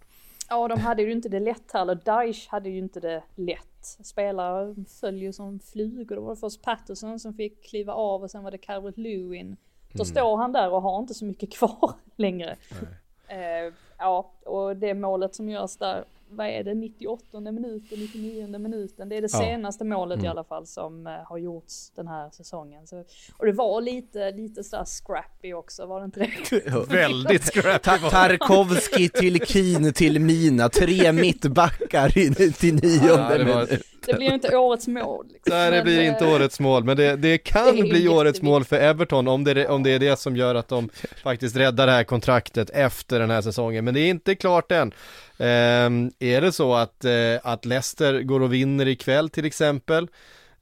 [0.50, 1.96] Ja, de hade ju inte det lätt heller.
[2.06, 3.98] Daesh hade ju inte det lätt.
[4.04, 6.16] Spelare föll ju som flugor.
[6.16, 9.58] Det var först Patterson som fick kliva av och sen var det Calvert Lewin.
[9.94, 10.06] Då mm.
[10.06, 12.56] står han där och har inte så mycket kvar längre.
[12.72, 12.90] Nej.
[13.30, 19.10] Eh, ja, och det målet som görs där, vad är det, 98 minuten, 99 minuten,
[19.10, 19.40] det är det ja.
[19.40, 20.26] senaste målet mm.
[20.26, 22.88] i alla fall som eh, har gjorts den här säsongen.
[22.88, 23.04] Så,
[23.38, 26.70] och det var lite, lite sådär scrappy också, var det inte det?
[26.90, 33.82] Väldigt scrappy Ta Tarkovski till Keen till Mina, tre mittbackar in till nionde ja, minut.
[34.06, 35.26] Det blir inte årets mål.
[35.34, 35.58] Liksom.
[35.58, 38.64] Nej, det blir inte eh, årets mål, men det, det kan det bli årets mål
[38.64, 40.90] för Everton om det, om det är det som gör att de
[41.24, 43.86] faktiskt räddar det här kontraktet efter den här säsongen.
[43.86, 44.94] Men det är inte klart än.
[45.38, 50.08] Um, är det så att, uh, att Leicester går och vinner ikväll till exempel?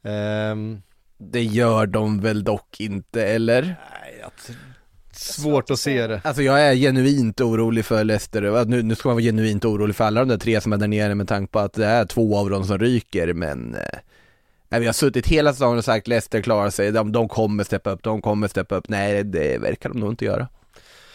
[0.01, 0.81] Um,
[1.17, 3.61] det gör de väl dock inte, eller?
[3.61, 4.31] Nej, jag
[5.17, 6.21] Svårt att se det.
[6.23, 10.03] Alltså jag är genuint orolig för Leicester, nu, nu ska man vara genuint orolig för
[10.03, 12.37] alla de där tre som är där nere med tanke på att det är två
[12.37, 13.75] av dem som ryker, men
[14.69, 17.89] eh, vi har suttit hela säsongen och sagt Leicester klarar sig, de, de kommer steppa
[17.89, 20.47] upp, de kommer steppa upp, nej det verkar de nog inte göra.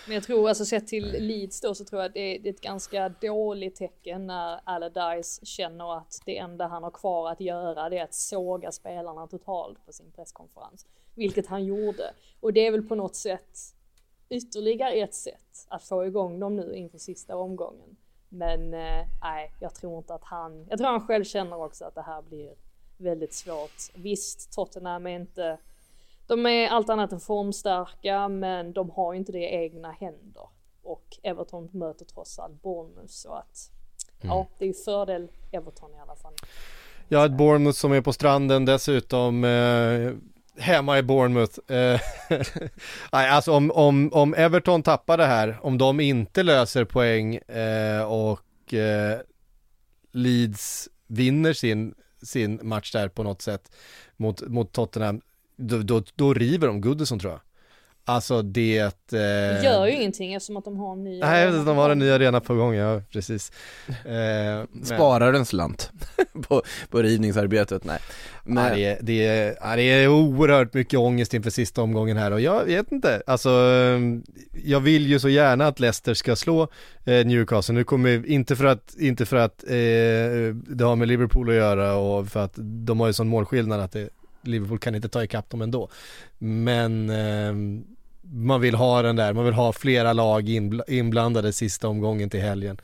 [0.06, 2.60] Men jag tror, alltså sett till Leeds då så tror jag att det är, ett
[2.60, 7.98] ganska dåligt tecken när Allardyce känner att det enda han har kvar att göra det
[7.98, 10.86] är att såga spelarna totalt på sin presskonferens.
[11.14, 12.12] Vilket han gjorde.
[12.40, 13.58] Och det är väl på något sätt
[14.28, 17.96] ytterligare ett sätt att få igång dem nu inför sista omgången.
[18.28, 21.94] Men eh, nej, jag tror inte att han, jag tror han själv känner också att
[21.94, 22.54] det här blir
[22.96, 23.94] väldigt svårt.
[23.94, 25.58] Visst, Tottenham är inte,
[26.32, 30.48] de är allt annat än formstarka, men de har inte det i egna händer.
[30.82, 33.70] Och Everton möter trots allt Bournemouth så att,
[34.20, 34.36] mm.
[34.36, 36.32] ja, det är ju fördel Everton i alla fall.
[37.08, 39.44] Ja, ett Bournemouth som är på stranden dessutom.
[39.44, 40.12] Eh,
[40.62, 41.58] hemma i Bournemouth.
[41.72, 42.00] Eh,
[43.12, 48.02] nej, alltså om, om, om Everton tappar det här, om de inte löser poäng eh,
[48.02, 49.20] och eh,
[50.12, 53.72] Leeds vinner sin, sin match där på något sätt
[54.16, 55.20] mot, mot Tottenham,
[55.62, 57.40] då, då, då river de Goodison tror jag.
[58.04, 58.78] Alltså det...
[58.78, 58.90] Eh...
[59.12, 61.98] Det gör ju ingenting eftersom att de har en ny Nej, arena de har en
[61.98, 63.52] ny arena på gång, ja precis.
[63.88, 65.92] Eh, Sparar en slant
[66.48, 67.98] på, på rivningsarbetet, nej.
[68.44, 68.64] Men...
[68.64, 72.30] Ja, det, är, det, är, ja, det är oerhört mycket ångest inför sista omgången här
[72.30, 73.50] och jag vet inte, alltså
[74.64, 76.62] jag vill ju så gärna att Leicester ska slå
[77.04, 81.48] eh, Newcastle, nu kommer, inte för att, inte för att eh, det har med Liverpool
[81.48, 84.08] att göra och för att de har ju sån målskillnad att det
[84.42, 85.88] Liverpool kan inte ta ikapp dem ändå.
[86.38, 87.52] Men eh,
[88.22, 90.48] man vill ha den där, man vill ha flera lag
[90.88, 92.80] inblandade sista omgången till helgen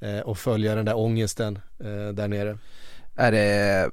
[0.00, 2.58] eh, och följa den där ångesten eh, där nere.
[3.16, 3.90] Är det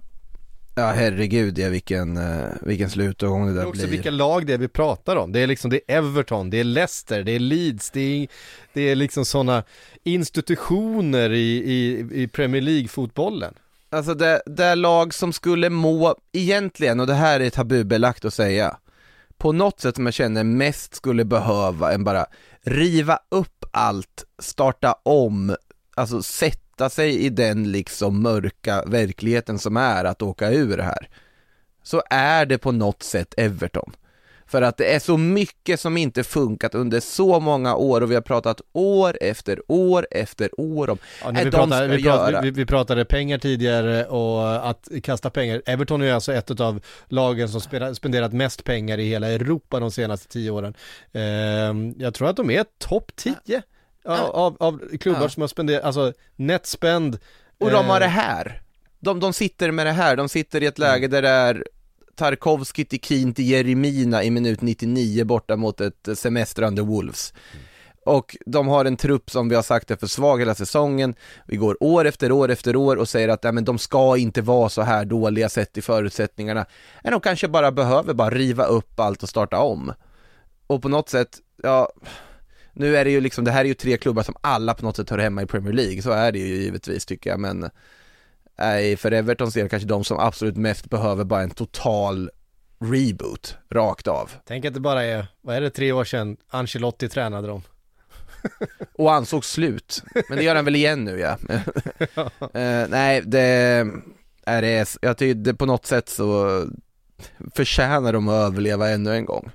[0.79, 3.61] Ja herregud ja vilken, uh, vilken slutomgång det där blir.
[3.61, 5.31] Det är också vilka lag det är vi pratar om.
[5.31, 8.27] Det är liksom, det är Everton, det är Leicester, det är Leeds, det är,
[8.73, 9.63] det är liksom sådana
[10.03, 13.53] institutioner i, i, i Premier League-fotbollen.
[13.89, 18.77] Alltså det, det lag som skulle må, egentligen, och det här är tabubelagt att säga,
[19.37, 22.25] på något sätt som jag känner mest skulle behöva en bara
[22.61, 25.55] riva upp allt, starta om,
[25.95, 31.09] alltså sätta sig i den liksom mörka verkligheten som är att åka ur det här.
[31.83, 33.91] Så är det på något sätt Everton.
[34.49, 38.15] För att det är så mycket som inte funkat under så många år och vi
[38.15, 42.51] har pratat år efter år efter år om ja, när vi, pratade, vi, pratade, vi,
[42.51, 45.61] vi, pratade pengar tidigare och att kasta pengar.
[45.65, 47.61] Everton är alltså ett av lagen som
[47.95, 50.73] spenderat mest pengar i hela Europa de senaste tio åren.
[51.11, 51.21] Eh,
[52.03, 53.61] jag tror att de är topp tio
[54.03, 54.17] ja.
[54.17, 55.29] av, av, klubbar ja.
[55.29, 57.17] som har spenderat, alltså net spend.
[57.57, 58.61] Och de har eh, det här.
[58.99, 61.11] De, de sitter med det här, de sitter i ett läge mm.
[61.11, 61.63] där det är
[62.19, 67.33] Tarkovski till Keen till Jeremina i minut 99 borta mot ett semestrande Wolves.
[67.53, 67.65] Mm.
[68.05, 71.15] Och de har en trupp som vi har sagt är för svag hela säsongen.
[71.47, 74.41] Vi går år efter år efter år och säger att ja, men de ska inte
[74.41, 76.65] vara så här dåliga sett i förutsättningarna.
[77.03, 79.93] Men de kanske bara behöver bara riva upp allt och starta om.
[80.67, 81.89] Och på något sätt, ja,
[82.73, 84.95] nu är det ju liksom, det här är ju tre klubbar som alla på något
[84.95, 87.69] sätt hör hemma i Premier League, så är det ju givetvis tycker jag, men
[88.59, 92.29] är för Evertons del kanske de som absolut mest behöver bara en total
[92.79, 94.31] reboot rakt av.
[94.45, 97.61] Tänk att det bara är, vad är det, tre år sedan Ancelotti tränade dem.
[98.93, 101.37] Och ansåg slut, men det gör han väl igen nu ja.
[102.41, 103.87] uh, nej, det
[104.45, 106.63] är det, jag tycker det på något sätt så
[107.55, 109.51] förtjänar de att överleva ännu en gång.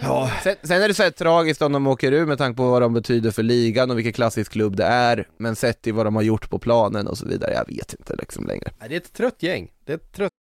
[0.00, 0.30] Ja.
[0.42, 2.82] Sen, sen, är det så här tragiskt om de åker ur med tanke på vad
[2.82, 6.14] de betyder för ligan och vilken klassisk klubb det är, men sett till vad de
[6.14, 8.72] har gjort på planen och så vidare, jag vet inte liksom längre.
[8.88, 10.32] Det är ett trött gäng, det är ett trött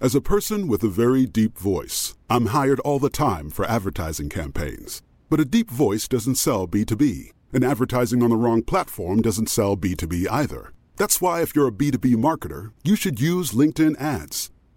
[0.00, 4.30] As a person with a very deep voice, I'm hired all the time for advertising
[4.30, 5.02] campaigns.
[5.28, 9.76] But a deep voice doesn't sell B2B, and advertising on the wrong platform doesn't sell
[9.76, 10.72] B2B either.
[10.96, 14.50] That's why if you're a B2B marketer, you should use LinkedIn ads.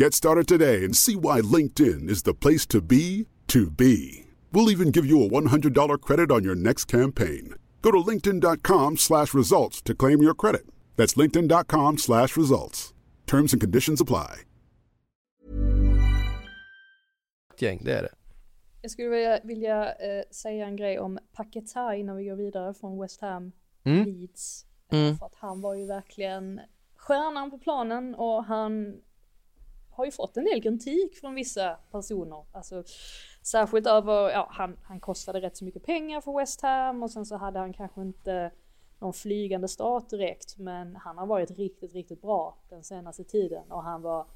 [0.00, 4.24] Get started today and see why LinkedIn is the place to be to be.
[4.50, 7.54] We'll even give you a $100 credit on your next campaign.
[7.82, 10.62] Go to linkedin.com slash results to claim your credit.
[10.96, 12.94] That's linkedin.com slash results.
[13.26, 14.46] Terms and conditions apply.
[17.58, 18.14] Gäng, det är det.
[18.82, 23.00] Jag skulle vilja, vilja eh, säga en grej om Paketa innan vi går vidare från
[23.00, 23.52] West Ham
[23.84, 24.04] mm.
[24.04, 24.66] Leeds.
[24.92, 25.16] Mm.
[25.16, 26.60] För att han var ju verkligen
[26.96, 29.00] stjärnan på planen och han
[29.90, 32.44] har ju fått en del kritik från vissa personer.
[32.52, 32.84] Alltså,
[33.42, 37.26] särskilt över, ja, han, han kostade rätt så mycket pengar för West Ham och sen
[37.26, 38.50] så hade han kanske inte
[38.98, 43.82] någon flygande start direkt, men han har varit riktigt, riktigt bra den senaste tiden och
[43.82, 44.26] han var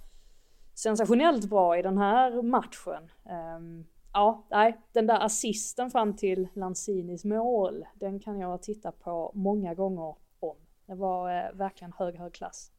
[0.74, 3.10] sensationellt bra i den här matchen.
[3.56, 9.32] Um, ja, nej, den där assisten fram till Lanzinis mål, den kan jag titta på
[9.34, 10.56] många gånger om.
[10.86, 12.72] Det var eh, verkligen hög, hög klass.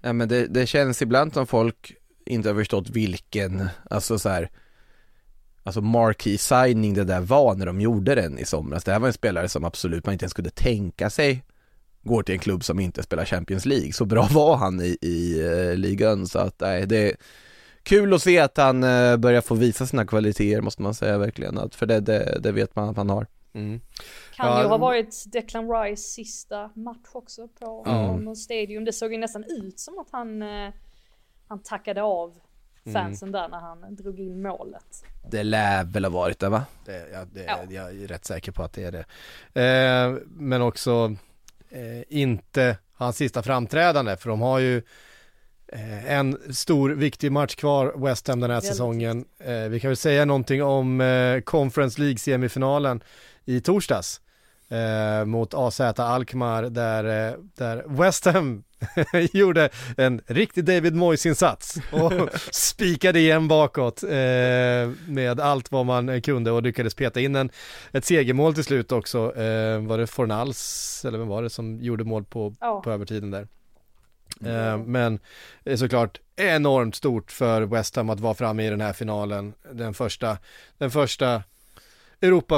[0.00, 1.94] Ja men det, det känns ibland som folk
[2.26, 4.50] inte har förstått vilken, alltså så här,
[5.62, 8.84] alltså marquee signing det där var när de gjorde den i somras.
[8.84, 11.44] Det här var en spelare som absolut man inte ens kunde tänka sig
[12.02, 13.92] går till en klubb som inte spelar Champions League.
[13.92, 17.16] Så bra var han i, i uh, ligan så att nej, det är
[17.82, 21.58] kul att se att han uh, börjar få visa sina kvaliteter måste man säga verkligen.
[21.58, 23.26] Att, för det, det, det vet man att han har.
[23.52, 23.80] Mm.
[24.36, 28.36] Kan ja, ju ha varit Declan Rice sista match också på mm.
[28.36, 28.84] Stadium.
[28.84, 30.72] Det såg ju nästan ut som att han, eh,
[31.48, 32.40] han tackade av
[32.84, 33.40] fansen mm.
[33.40, 35.04] där när han drog in målet.
[35.30, 36.64] Det lär väl ha varit det va?
[36.84, 37.58] Det, ja, det, ja.
[37.70, 39.04] Jag är rätt säker på att det är det.
[39.62, 41.16] Eh, men också
[41.70, 44.82] eh, inte hans sista framträdande för de har ju
[45.68, 49.24] eh, en stor viktig match kvar West Ham den här Väldigt säsongen.
[49.38, 53.02] Eh, vi kan väl säga någonting om Conference League semifinalen
[53.44, 54.20] i torsdags
[54.70, 58.64] eh, mot AZ Alkmaar där, eh, där West Ham
[59.32, 62.12] gjorde en riktig David Moyes-insats och
[62.50, 64.10] spikade igen bakåt eh,
[65.06, 67.50] med allt vad man kunde och lyckades peta in en,
[67.92, 69.36] ett segermål till slut också.
[69.36, 72.80] Eh, var det Fornals, eller vem var det som gjorde mål på, ja.
[72.84, 73.46] på övertiden där?
[74.44, 75.20] Eh, men
[75.64, 79.54] det är såklart enormt stort för West Ham att vara framme i den här finalen.
[79.72, 80.38] Den första,
[80.78, 81.42] den första
[82.22, 82.56] Europa,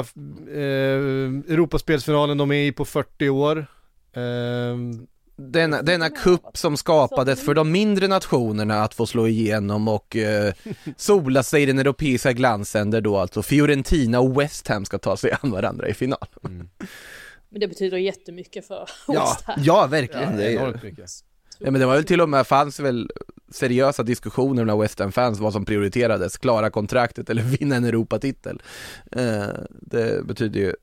[0.53, 3.65] eh, Europaspelsfinalen de är i på 40 år.
[4.15, 10.15] Ehm, Denna, denna kupp som skapades för de mindre nationerna att få slå igenom och
[10.15, 10.53] eh,
[10.97, 15.17] sola sig i den europeiska glansen där då alltså Fiorentina och West Ham ska ta
[15.17, 16.27] sig an varandra i final.
[16.41, 19.59] Men det betyder jättemycket för Ja, West Ham.
[19.63, 20.37] ja verkligen.
[20.37, 21.09] det är enormt mycket.
[21.59, 23.11] Ja men det var väl till och med, fanns väl
[23.51, 28.61] seriösa diskussioner bland West Ham-fans vad som prioriterades, klara kontraktet eller vinna en Europatitel.
[29.11, 30.73] Eh, det betyder ju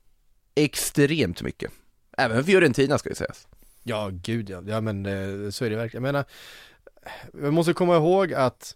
[0.55, 1.71] extremt mycket.
[2.17, 3.47] Även för Fiorentina ska ju sägas.
[3.83, 4.63] Ja, gud ja.
[4.65, 6.03] Ja, men eh, så är det verkligen.
[6.03, 6.25] Jag menar,
[7.33, 8.75] vi måste komma ihåg att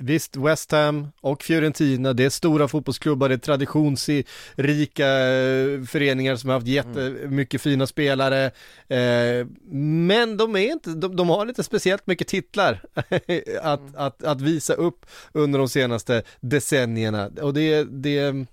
[0.00, 6.50] Visst, West Ham och Fiorentina, det är stora fotbollsklubbar, det är traditionsrika eh, föreningar som
[6.50, 8.44] har haft jättemycket fina spelare.
[8.88, 12.80] Eh, men de är inte, de, de har inte speciellt mycket titlar
[13.62, 17.30] att, att, att visa upp under de senaste decennierna.
[17.40, 18.46] Och det, det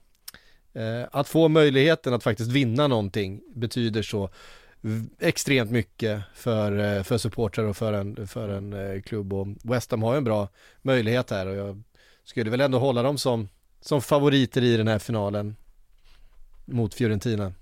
[0.75, 4.29] eh, att få möjligheten att faktiskt vinna någonting betyder så
[5.19, 9.91] extremt mycket för, eh, för supportrar och för en, för en eh, klubb och West
[9.91, 10.49] Ham har ju en bra
[10.81, 11.81] möjlighet här och jag
[12.23, 13.49] skulle väl ändå hålla dem som,
[13.81, 15.55] som favoriter i den här finalen
[16.65, 17.53] mot Fiorentina.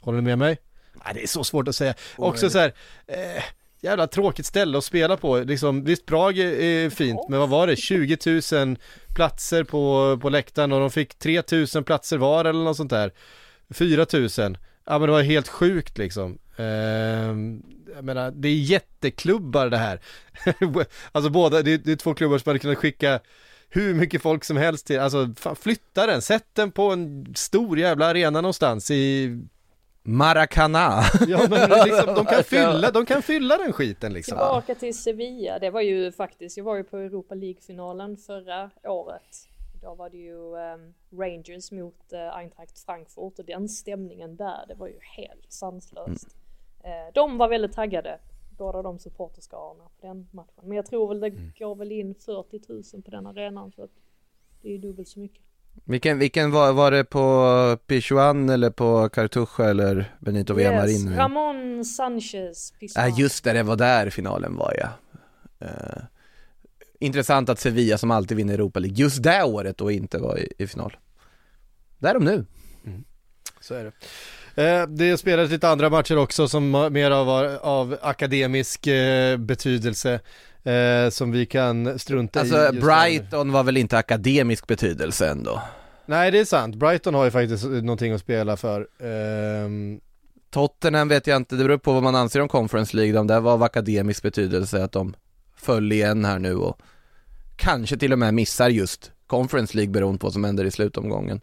[0.00, 0.58] Håller ni med mig?
[1.04, 1.94] Nej, det är så svårt att säga.
[2.16, 2.74] Också så här,
[3.06, 3.42] eh,
[3.80, 5.38] jävla tråkigt ställe att spela på.
[5.38, 7.76] Liksom, visst, Prag är, är fint, men vad var det?
[7.76, 8.18] 20
[8.52, 8.78] 000
[9.14, 11.42] platser på, på läktaren och de fick 3
[11.74, 13.12] 000 platser var eller något sånt där.
[13.70, 14.28] 4 000.
[14.84, 16.38] Ja men det var helt sjukt liksom.
[16.58, 17.62] Ehm,
[17.94, 20.00] jag menar, det är jätteklubbar det här.
[21.12, 23.20] alltså båda, det är, det är två klubbar som hade kunnat skicka
[23.68, 27.78] hur mycket folk som helst till, alltså fan, flytta den, sätt den på en stor
[27.78, 29.38] jävla arena någonstans i
[30.02, 31.02] Maracana.
[31.28, 34.38] Ja men liksom, de kan fylla, de kan fylla den skiten liksom.
[34.38, 39.48] Tillbaka till Sevilla, det var ju faktiskt, jag var ju på Europa League-finalen förra året.
[39.82, 44.74] Då var det ju ehm, Rangers mot uh, Eintracht Frankfurt och den stämningen där, det
[44.74, 46.37] var ju helt sanslöst.
[46.84, 48.18] Eh, de var väldigt taggade,
[48.50, 50.62] båda de supporterskarorna på den matchen.
[50.62, 53.90] Men jag tror väl det går väl in 40 000 på den arenan så att
[54.62, 55.42] det är ju dubbelt så mycket.
[55.84, 61.16] Vilken, vilken var, var det på Pichuan eller på Cartuja eller Benito Villamarin?
[61.16, 63.14] Ramon Sanchez Ja Pizjuan.
[63.16, 64.88] just det, det var där finalen var ja.
[65.66, 66.02] Eh,
[67.00, 70.52] intressant att Sevilla som alltid vinner Europa League just det året då inte var i,
[70.58, 70.96] i final.
[71.98, 72.46] Där är de nu.
[73.60, 73.92] Så är det.
[74.58, 77.28] Eh, Det spelades lite andra matcher också som mer av,
[77.62, 80.20] av akademisk eh, betydelse
[80.64, 82.40] eh, som vi kan strunta i.
[82.40, 82.80] Alltså just nu.
[82.80, 85.62] Brighton var väl inte akademisk betydelse ändå.
[86.06, 88.88] Nej det är sant, Brighton har ju faktiskt någonting att spela för.
[89.02, 90.00] Ehm,
[90.50, 93.40] Tottenham vet jag inte, det beror på vad man anser om Conference League, de där
[93.40, 95.14] var av akademisk betydelse att de
[95.56, 96.80] föll igen här nu och
[97.56, 101.40] kanske till och med missar just Conference League beroende på vad som händer i slutomgången.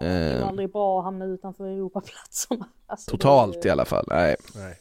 [0.00, 0.48] Ja, det är ju Eh.
[0.48, 2.66] aldrig bra att hamna utanför Europaplatserna.
[2.86, 4.36] Alltså, Totalt det i ju, alla fall, nej.
[4.54, 4.78] nej.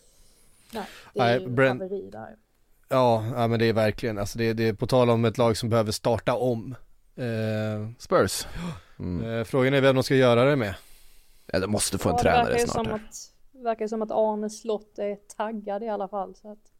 [0.73, 2.35] Nej, det är Nej, ju Brent- haveri där.
[2.89, 5.57] Ja, ja men det är verkligen, alltså det, det är på tal om ett lag
[5.57, 6.75] som behöver starta om.
[7.15, 8.47] Eh, Spurs.
[8.99, 9.29] Mm.
[9.39, 10.75] eh, frågan är vem de ska göra det med.
[11.45, 14.11] Ja, de måste få en Ja, tränare ju snart att, det verkar ju som att
[14.11, 16.35] Arne Slott är taggad i alla fall.
[16.35, 16.71] Så att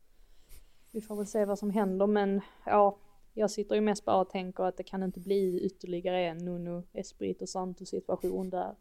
[0.92, 2.08] vi får väl se vad som händer.
[2.08, 2.98] Men ja,
[3.38, 6.84] jag sitter ju mest bara och tänker att det kan inte bli ytterligare en Nuno
[6.94, 8.76] Espirito Santo situation där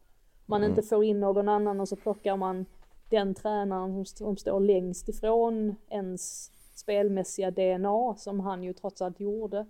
[0.46, 0.70] man Mm.
[0.70, 2.66] inte får in någon annan och så plockar man
[3.10, 9.20] den tränaren som, som står längst ifrån ens spelmässiga DNA som han ju trots allt
[9.20, 9.66] gjorde.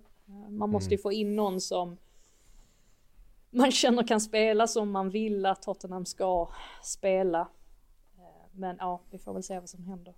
[0.49, 0.91] Man måste Mm.
[0.91, 1.97] ju få in någon som
[3.49, 6.49] man känner kan spela som man vill att Tottenham ska
[6.83, 7.41] spela.
[8.17, 10.13] Eh, Men ja, vi får väl se vad som händer.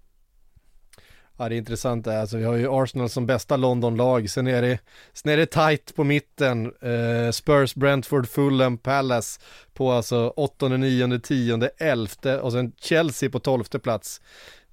[1.39, 2.19] Ja det är intressant det här.
[2.19, 4.79] alltså vi har ju Arsenal som bästa London-lag, sen är det,
[5.13, 9.39] sen är det tight på mitten, eh, Spurs, Brentford, Fulham, Palace
[9.73, 14.21] på alltså 8, 9, 10, 11 och sen Chelsea på 12 plats.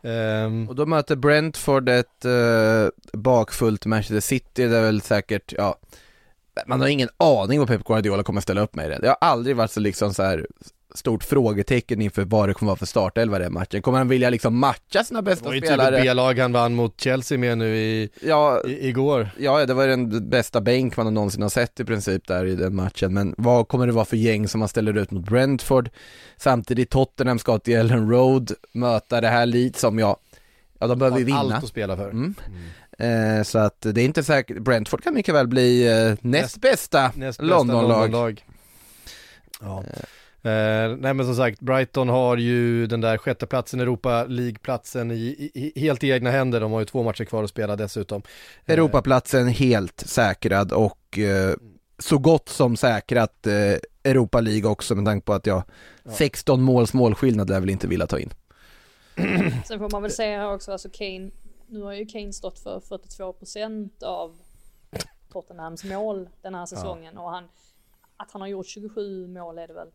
[0.02, 5.78] Um, Och då möter Brentford ett eh, bakfullt Manchester City, det är väl säkert, ja
[6.66, 8.98] Man har ingen aning vad Pep Guardiola kommer ställa upp med i det.
[8.98, 10.46] Det har aldrig varit så liksom så här
[10.96, 13.82] stort frågetecken inför vad det kommer vara för startelva den matchen.
[13.82, 15.96] Kommer han vilja liksom matcha sina det bästa var ju typ spelare?
[15.96, 19.28] ett B-lag han vann mot Chelsea med nu i, Ja, i, igår.
[19.38, 22.74] ja, det var den bästa bänk man någonsin har sett i princip där i den
[22.76, 23.14] matchen.
[23.14, 25.90] Men vad kommer det vara för gäng som man ställer ut mot Brentford?
[26.36, 30.16] Samtidigt Tottenham ska till Ellen Road möta det här Leeds som jag,
[30.78, 31.38] ja de behöver ju vinna.
[31.38, 32.10] Allt att spela för.
[32.10, 32.34] Mm.
[32.98, 36.60] Eh, så att det är inte säkert, Brentford kan mycket väl bli eh, näst, Näst-
[36.60, 37.88] bästa Londonlag.
[38.00, 38.44] Londonlag.
[39.60, 39.84] Ja.
[40.46, 45.50] Eh, nej men som sagt, Brighton har ju den där sjätteplatsen, Europa League-platsen i, i,
[45.54, 46.60] i, helt i egna händer.
[46.60, 48.22] De har ju två matcher kvar att spela dessutom.
[48.64, 51.54] Eh, Europaplatsen helt säkrad och eh,
[51.98, 55.62] så gott som säkrat eh, Europa League också med tanke på att jag
[56.06, 56.12] Ja.
[56.12, 58.30] 16 måls målskillnad lär väl inte vilja ta in.
[59.64, 61.30] Sen får man väl säga här också, alltså Kane,
[61.66, 64.36] nu har ju Kane stått för 42% av
[65.32, 67.20] Tottenhams mål den här säsongen ja.
[67.20, 67.44] och han,
[68.16, 69.88] att han har gjort 27 mål är det väl.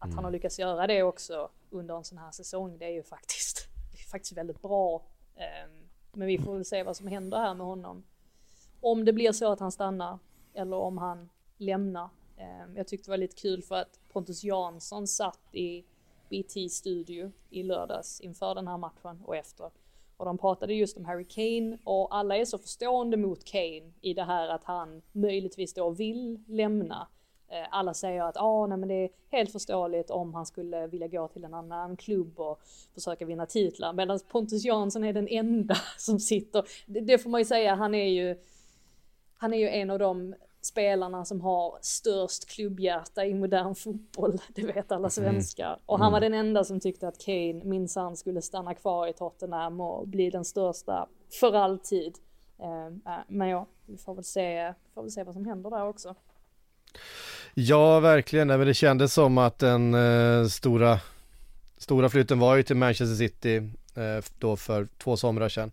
[0.00, 0.14] Att mm.
[0.14, 3.68] han har lyckats göra det också under en sån här säsong, det är ju faktiskt,
[3.92, 5.02] det är faktiskt väldigt bra.
[5.36, 8.04] Ehm, men vi får väl se vad som händer här med honom.
[8.80, 10.18] Om det blir så att han stannar
[10.54, 12.08] eller om han lämnar.
[12.36, 15.84] Ehm, jag tyckte det var lite kul för att Pontus Jansson satt i
[16.28, 19.70] BT-studio i lördags inför den här matchen och efter.
[20.16, 24.14] Och de pratade just om Harry Kane och alla är så förstående mot Kane i
[24.14, 27.08] det här att han möjligtvis då vill lämna.
[27.52, 31.08] Eh, alla säger att ah, nej, men det är helt förståeligt om han skulle vilja
[31.08, 32.60] gå till en annan klubb och
[32.94, 33.92] försöka vinna titlar.
[33.92, 37.94] Medan Pontus Jansson är den enda som sitter, det, det får man ju säga, han
[37.94, 38.36] är ju,
[39.36, 44.62] han är ju en av de spelarna som har störst klubbhjärta i modern fotboll, det
[44.62, 45.10] vet alla mm.
[45.10, 45.78] svenskar.
[45.86, 46.32] Och han var mm.
[46.32, 50.44] den enda som tyckte att Kane minsann skulle stanna kvar i Tottenham och bli den
[50.44, 51.08] största
[51.40, 52.18] för alltid.
[52.58, 56.14] Eh, men ja, vi får väl se, får väl se vad som händer där också.
[57.54, 58.48] Ja, verkligen.
[58.48, 61.00] Det kändes som att den eh, stora,
[61.76, 63.56] stora flytten var ju till Manchester City
[63.94, 65.72] eh, då för två somrar sedan.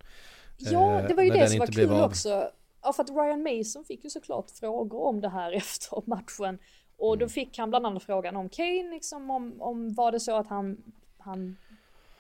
[0.57, 2.49] Ja, det var ju det som var kul också.
[2.83, 6.59] Ja, för att Ryan Mason fick ju såklart frågor om det här efter matchen.
[6.97, 7.29] Och då mm.
[7.29, 10.77] fick han bland annat frågan om Kane, liksom om, om var det så att han,
[11.17, 11.57] han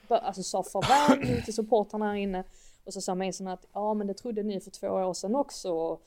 [0.07, 2.43] alltså sa farväl till supportrarna här inne.
[2.83, 5.71] Och så sa Mason att ja men det trodde ni för två år sedan också.
[5.71, 6.01] Och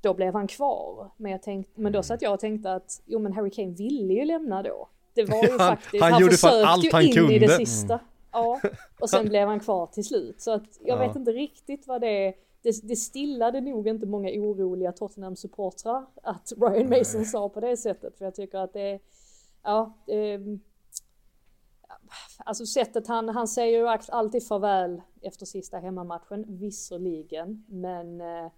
[0.00, 1.10] då blev han kvar.
[1.16, 2.02] Men, jag tänkte, men då mm.
[2.02, 4.88] satt jag och tänkte att jo men Harry Kane ville ju lämna då.
[5.14, 7.34] Det var ju faktiskt, han, han, gjorde försökte allt han ju in kunde.
[7.34, 7.94] i det sista.
[7.94, 8.04] Mm.
[8.32, 8.60] Ja,
[9.00, 10.40] och sen blev han kvar till slut.
[10.40, 11.06] Så att jag ja.
[11.06, 16.52] vet inte riktigt vad det är det, det stillade nog inte många oroliga Tottenham-supportrar att
[16.56, 18.18] Ryan Mason sa på det sättet.
[18.18, 18.98] För jag tycker att det
[19.62, 20.40] ja, det,
[22.38, 28.50] alltså sättet han, han säger ju alltid farväl efter sista hemmamatchen, visserligen, men eh,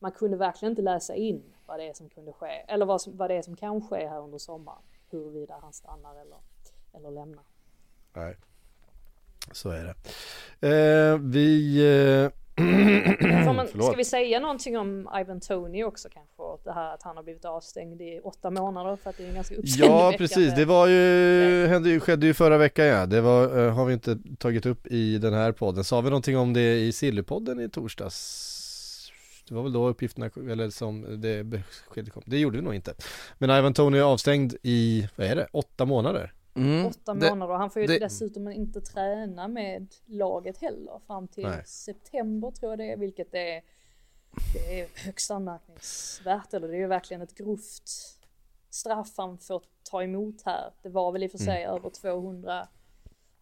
[0.00, 3.16] man kunde verkligen inte läsa in vad det är som kunde ske, eller vad, som,
[3.16, 6.38] vad det är som kan ske här under sommaren, huruvida han stannar eller,
[6.94, 7.44] eller lämnar.
[8.12, 8.36] Nej,
[9.52, 9.94] så är det.
[10.68, 11.78] Eh, vi
[12.24, 12.32] eh
[13.54, 16.64] man, ska vi säga någonting om Ivan Tony också kanske?
[16.64, 19.34] Det här att han har blivit avstängd i åtta månader för att det är en
[19.34, 23.06] ganska Ja precis, det var ju, hände, skedde ju förra veckan ja.
[23.06, 25.84] Det var, uh, har vi inte tagit upp i den här podden.
[25.84, 28.59] Sa vi någonting om det i Sillypodden i torsdags?
[29.50, 32.22] Det var väl då uppgifterna, eller som det beskedet kom.
[32.26, 32.94] Det gjorde vi nog inte.
[33.38, 36.32] Men Ivan Tony är avstängd i, vad är det, åtta månader?
[36.54, 36.86] Mm.
[36.86, 37.98] Åtta månader och han får ju det...
[37.98, 41.62] dessutom inte träna med laget heller fram till Nej.
[41.66, 43.62] september tror jag det är, vilket är,
[44.54, 46.54] det är högst anmärkningsvärt.
[46.54, 47.88] Eller det är ju verkligen ett grovt
[48.70, 50.72] straff han får ta emot här.
[50.82, 51.76] Det var väl i och för sig mm.
[51.76, 52.68] över 200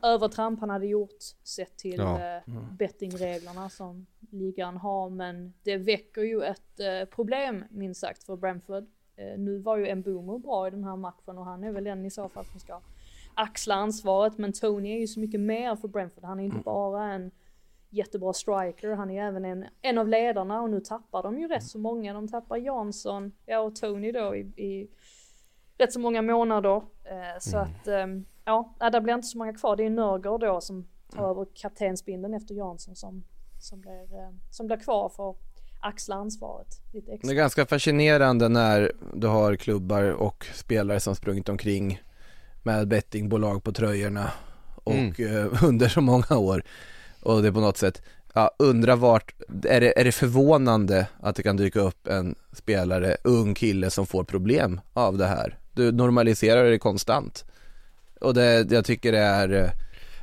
[0.03, 2.19] övertramp han hade gjort sett till ja.
[2.19, 2.77] eh, mm.
[2.77, 5.11] bettingreglerna som ligan har.
[5.11, 8.87] Men det väcker ju ett eh, problem minst sagt för Brentford.
[9.17, 12.05] Eh, nu var ju Mbumo bra i den här matchen och han är väl den
[12.05, 12.81] i så fall som ska
[13.35, 14.39] axla ansvaret.
[14.39, 16.25] Men Tony är ju så mycket mer för Brentford.
[16.25, 16.65] Han är inte mm.
[16.65, 17.31] bara en
[17.91, 21.65] jättebra striker, han är även en, en av ledarna och nu tappar de ju rätt
[21.65, 22.13] så många.
[22.13, 24.91] De tappar Jansson, ja och Tony då i, i
[25.79, 26.83] rätt så många månader.
[27.11, 27.71] Eh, så mm.
[27.71, 28.07] att, eh,
[28.45, 29.77] ja, där blir inte så många kvar.
[29.77, 30.87] Det är Nörger då som
[31.17, 33.25] tar över kaptensbindeln efter Jansson som,
[33.59, 35.37] som, blir, eh, som blir kvar för att
[35.81, 37.29] axla ansvaret lite extra.
[37.29, 42.03] Det är ganska fascinerande när du har klubbar och spelare som sprungit omkring
[42.63, 44.33] med bettingbolag på tröjorna
[44.85, 45.37] och mm.
[45.37, 46.63] eh, under så många år.
[47.23, 48.03] Och det är på något sätt,
[48.35, 49.35] ja, undra vart,
[49.65, 54.07] är det, är det förvånande att det kan dyka upp en spelare, ung kille som
[54.07, 55.58] får problem av det här?
[55.79, 57.45] Du normaliserar det konstant.
[58.21, 59.71] Och det, jag tycker det är eh,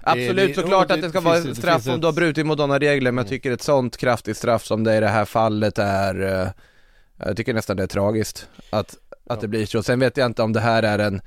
[0.03, 3.11] Absolut såklart att det ska vara ett straff om du har brutit mot sådana regler
[3.11, 3.29] men jag mm.
[3.29, 6.47] tycker ett sånt kraftigt straff som det i det här fallet är eh,
[7.27, 8.95] Jag tycker nästan det är tragiskt att,
[9.27, 9.83] att det blir så.
[9.83, 11.21] Sen vet jag inte om det här är en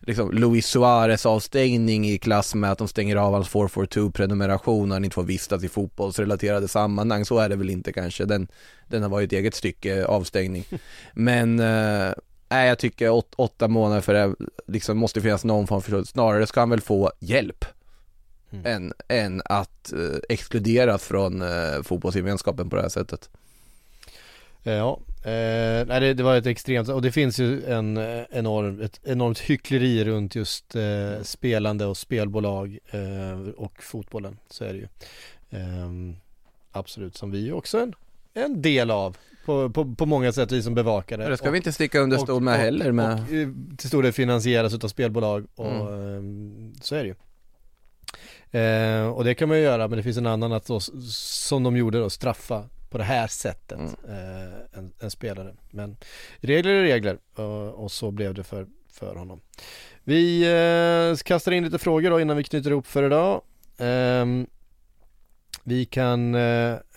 [0.00, 4.94] liksom Luis Suarez avstängning i klass med att de stänger av hans 442 prenumeration och
[4.94, 7.24] han inte får vistas i fotbollsrelaterade sammanhang.
[7.24, 8.24] Så är det väl inte kanske.
[8.24, 8.48] Den,
[8.88, 10.64] den har varit ett eget stycke avstängning.
[11.12, 12.12] Men eh,
[12.54, 14.34] nej, jag tycker åt, åtta månader för det
[14.66, 17.64] liksom måste finnas någon form för Snarare ska han väl få hjälp
[18.50, 18.66] mm.
[18.66, 23.30] än, än att eh, exkluderas från eh, fotbollsgemenskapen på det här sättet.
[24.62, 28.80] Ja, eh, nej det, det, var ett extremt, och det finns ju en eh, enorm,
[28.80, 34.78] ett enormt hyckleri runt just eh, spelande och spelbolag eh, och fotbollen, så är det
[34.78, 34.88] ju.
[35.50, 35.90] Eh,
[36.72, 37.94] absolut, som vi också en,
[38.34, 41.28] en del av på, på, på många sätt, vi som bevakar det.
[41.28, 43.12] Det ska och, vi inte sticka under stol med och, heller med.
[43.12, 46.16] Och, och, till stor del finansieras utav spelbolag och mm.
[46.18, 47.14] Ehm, så är det ju.
[48.60, 51.62] Eh, och det kan man ju göra, men det finns en annan att då, som
[51.62, 53.94] de gjorde då, straffa på det här sättet mm.
[54.08, 55.54] eh, en, en, spelare.
[55.70, 55.96] Men
[56.36, 59.40] regler är regler och, och så blev det för, för honom.
[60.04, 63.42] Vi eh, kastar in lite frågor då innan vi knyter ihop för idag.
[63.78, 64.46] Um,
[65.64, 66.34] vi kan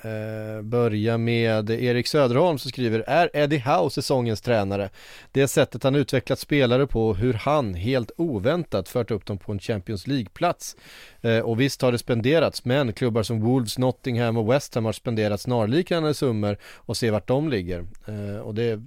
[0.07, 4.89] eh, börja med Erik Söderholm som skriver Är Eddie Howe säsongens tränare?
[5.31, 9.59] Det sättet han utvecklat spelare på hur han helt oväntat fört upp dem på en
[9.59, 10.75] Champions League-plats.
[11.21, 14.93] Eh, och visst har det spenderats men klubbar som Wolves, Nottingham och West Ham har
[14.93, 17.85] spenderat snarliknande summor och se vart de ligger.
[18.07, 18.81] Eh, och det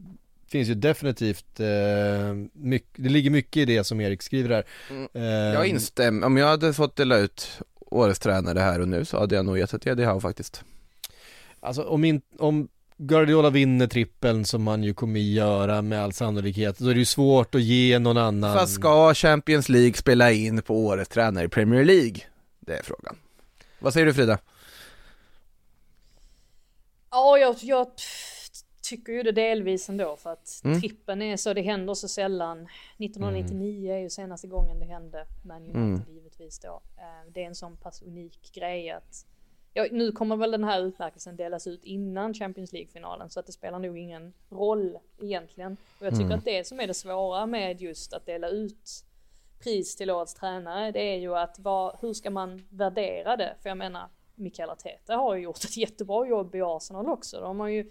[0.50, 4.64] finns ju definitivt, eh, mycket, det ligger mycket i det som Erik skriver här.
[4.90, 5.08] Mm.
[5.14, 7.60] Eh, jag instämmer, om jag hade fått dela ut
[7.90, 10.64] årets tränare här och nu så hade jag nog gett det till Eddie Howe faktiskt.
[11.61, 16.78] Alltså om, in, om Guardiola vinner trippeln som man ju kommer göra med all sannolikhet,
[16.78, 18.54] då är det ju svårt att ge någon annan.
[18.54, 22.20] Fast ska Champions League spela in på årets tränare i Premier League?
[22.61, 23.16] Det är frågan.
[23.78, 24.38] Vad säger du Frida?
[27.11, 27.86] Ja, jag, jag
[28.82, 30.80] tycker ju det delvis ändå för att mm.
[30.80, 32.68] trippen är så, det händer så sällan.
[32.98, 33.96] 1999 mm.
[33.96, 36.02] är ju senaste gången det hände, Man United mm.
[36.08, 36.82] givetvis då.
[36.96, 39.26] Eh, det är en sån pass unik grej att
[39.74, 43.52] Ja, nu kommer väl den här utmärkelsen delas ut innan Champions League-finalen så att det
[43.52, 45.76] spelar nog ingen roll egentligen.
[45.98, 46.38] Och jag tycker mm.
[46.38, 49.04] att det som är det svåra med just att dela ut
[49.58, 53.56] pris till årets tränare det är ju att vad, hur ska man värdera det?
[53.62, 57.40] För jag menar Mikael Arteta har ju gjort ett jättebra jobb i Arsenal också.
[57.40, 57.90] De har ju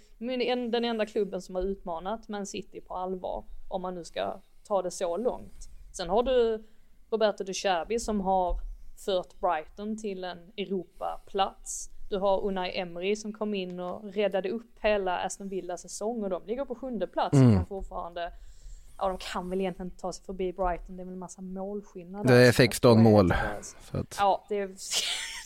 [0.70, 3.44] den enda klubben som har utmanat Man City på allvar.
[3.68, 5.70] Om man nu ska ta det så långt.
[5.94, 6.64] Sen har du
[7.10, 8.69] Roberto De Cherbi som har
[9.06, 11.90] fört Brighton till en Europaplats.
[12.10, 16.30] Du har Unai Emery som kom in och räddade upp hela Aston Villa säsong och
[16.30, 17.48] de ligger på sjunde plats mm.
[17.48, 18.32] och kan fortfarande
[19.02, 21.42] Ja de kan väl egentligen inte ta sig förbi Brighton, det är väl en massa
[21.42, 22.28] målskillnad.
[22.28, 23.32] Det är 16 mål.
[23.92, 24.16] Att...
[24.20, 24.76] Ja, det, är, det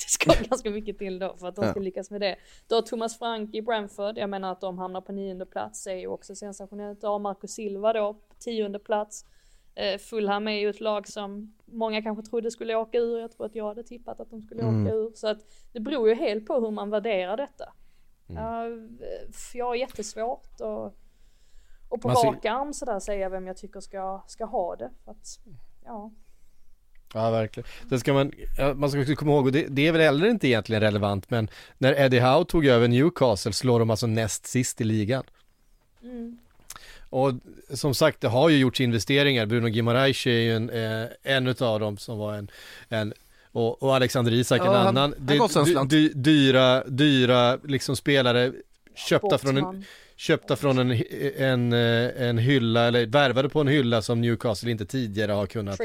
[0.08, 2.36] ska ganska mycket till då för att de ska lyckas med det.
[2.68, 5.96] Du har Thomas Frank i Brentford, jag menar att de hamnar på nionde plats är
[5.96, 7.02] ju också sensationellt.
[7.02, 9.26] Du har Marco Silva då på tionde plats.
[9.76, 13.20] Eh, Fulham är ju ett lag som många kanske trodde skulle åka ur.
[13.20, 14.88] Jag tror att jag hade tippat att de skulle mm.
[14.88, 15.12] åka ur.
[15.16, 15.38] Så att
[15.72, 17.74] det beror ju helt på hur man värderar detta.
[18.30, 18.44] Mm.
[18.44, 18.90] Uh,
[19.54, 20.86] jag har jättesvårt och,
[21.90, 22.28] och på ser...
[22.28, 24.92] rak arm sådär säga vem jag tycker ska, ska ha det.
[25.06, 25.40] Att,
[25.86, 26.12] ja.
[27.14, 27.68] Ja verkligen.
[27.90, 28.32] Sen ska man,
[28.76, 31.50] man ska också komma ihåg, och det, det, är väl heller inte egentligen relevant, men
[31.78, 35.24] när Eddie Howe tog över Newcastle slår de alltså näst sist i ligan.
[36.04, 36.38] Mm.
[37.14, 37.34] Och
[37.74, 39.46] som sagt, det har ju gjorts investeringar.
[39.46, 42.48] Bruno Guimaraes är ju en, eh, en av dem som var en,
[42.90, 43.14] en
[43.52, 45.14] och, och Alexander Isak ja, en annan.
[45.76, 48.52] Han, dy, dyra, dyra liksom spelare
[48.96, 49.86] köpta från en
[50.16, 51.04] köpta från en,
[51.38, 55.80] en, eh, en hylla eller värvade på en hylla som Newcastle inte tidigare har kunnat.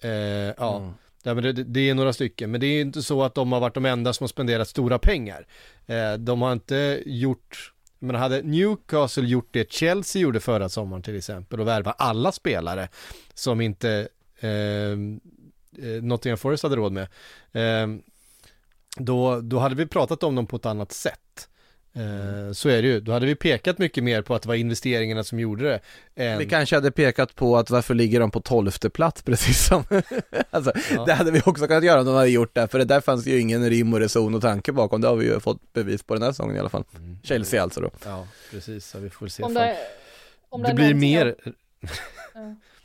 [0.00, 0.76] Eh, ja.
[0.76, 0.92] Mm.
[1.22, 3.60] Ja, men det, det, är några stycken, men det är inte så att de har
[3.60, 5.46] varit de enda som har spenderat stora pengar.
[5.86, 11.16] Eh, de har inte gjort men hade Newcastle gjort det Chelsea gjorde förra sommaren till
[11.16, 12.88] exempel och värva alla spelare
[13.34, 14.08] som inte
[14.40, 15.20] ehm,
[15.78, 17.08] eh, Nottingham Forest hade råd med
[17.52, 17.98] eh,
[18.96, 21.48] då, då hade vi pratat om dem på ett annat sätt.
[21.92, 24.54] Eh, så är det ju, då hade vi pekat mycket mer på att det var
[24.54, 25.80] investeringarna som gjorde det
[26.24, 26.38] än...
[26.38, 29.84] Vi kanske hade pekat på att varför ligger de på tolfte plats precis som
[30.50, 31.04] alltså, ja.
[31.04, 33.26] det hade vi också kunnat göra om de hade gjort det, för det där fanns
[33.26, 36.14] ju ingen rim och reson och tanke bakom, det har vi ju fått bevis på
[36.14, 36.84] den här säsongen i alla fall.
[36.96, 37.18] Mm.
[37.22, 37.90] Chelsea alltså då.
[38.04, 39.76] Ja, precis, så vi får se om det,
[40.48, 41.34] om det, det blir mer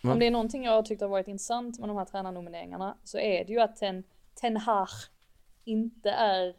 [0.02, 2.98] jag, Om det är någonting jag har tyckt har varit intressant med de här tränarnomineringarna
[3.04, 4.04] så är det ju att Ten,
[4.42, 4.90] Ten Hag
[5.66, 6.54] inte är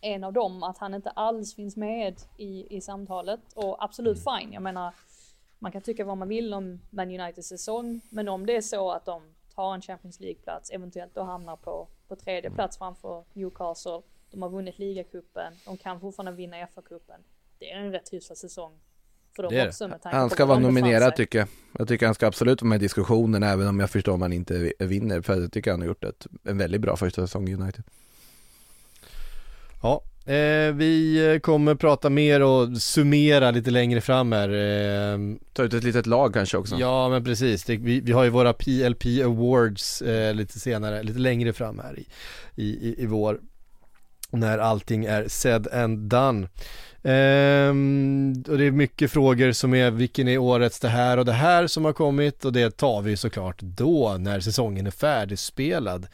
[0.00, 3.40] en av dem, att han inte alls finns med i, i samtalet.
[3.54, 4.40] Och absolut mm.
[4.40, 4.94] fine, jag menar,
[5.58, 8.90] man kan tycka vad man vill om Man Uniteds säsong, men om det är så
[8.90, 9.22] att de
[9.54, 12.54] tar en Champions League-plats, eventuellt då hamnar på, på tredje mm.
[12.54, 17.20] plats framför Newcastle, de har vunnit ligacupen, de kan fortfarande vinna FA-cupen.
[17.58, 18.80] Det är en rätt hyfsad säsong
[19.36, 21.48] för dem också med tanke Han ska vara nominerad tycker jag.
[21.78, 24.32] Jag tycker han ska absolut vara med i diskussionen även om jag förstår om han
[24.32, 27.54] inte vinner, för jag tycker han har gjort ett, en väldigt bra första säsong i
[27.54, 27.84] United.
[29.82, 34.48] Ja, eh, vi kommer prata mer och summera lite längre fram här.
[34.48, 35.18] Eh,
[35.52, 36.76] Ta ut ett litet lag kanske också.
[36.76, 37.64] Ja, men precis.
[37.64, 41.98] Det, vi, vi, har ju våra PLP Awards eh, lite senare, lite längre fram här
[41.98, 42.06] i,
[42.62, 43.40] i, i vår.
[44.32, 46.48] När allting är said and done.
[47.02, 51.32] Um, och det är mycket frågor som är vilken är årets det här och det
[51.32, 56.06] här som har kommit och det tar vi såklart då när säsongen är färdigspelad.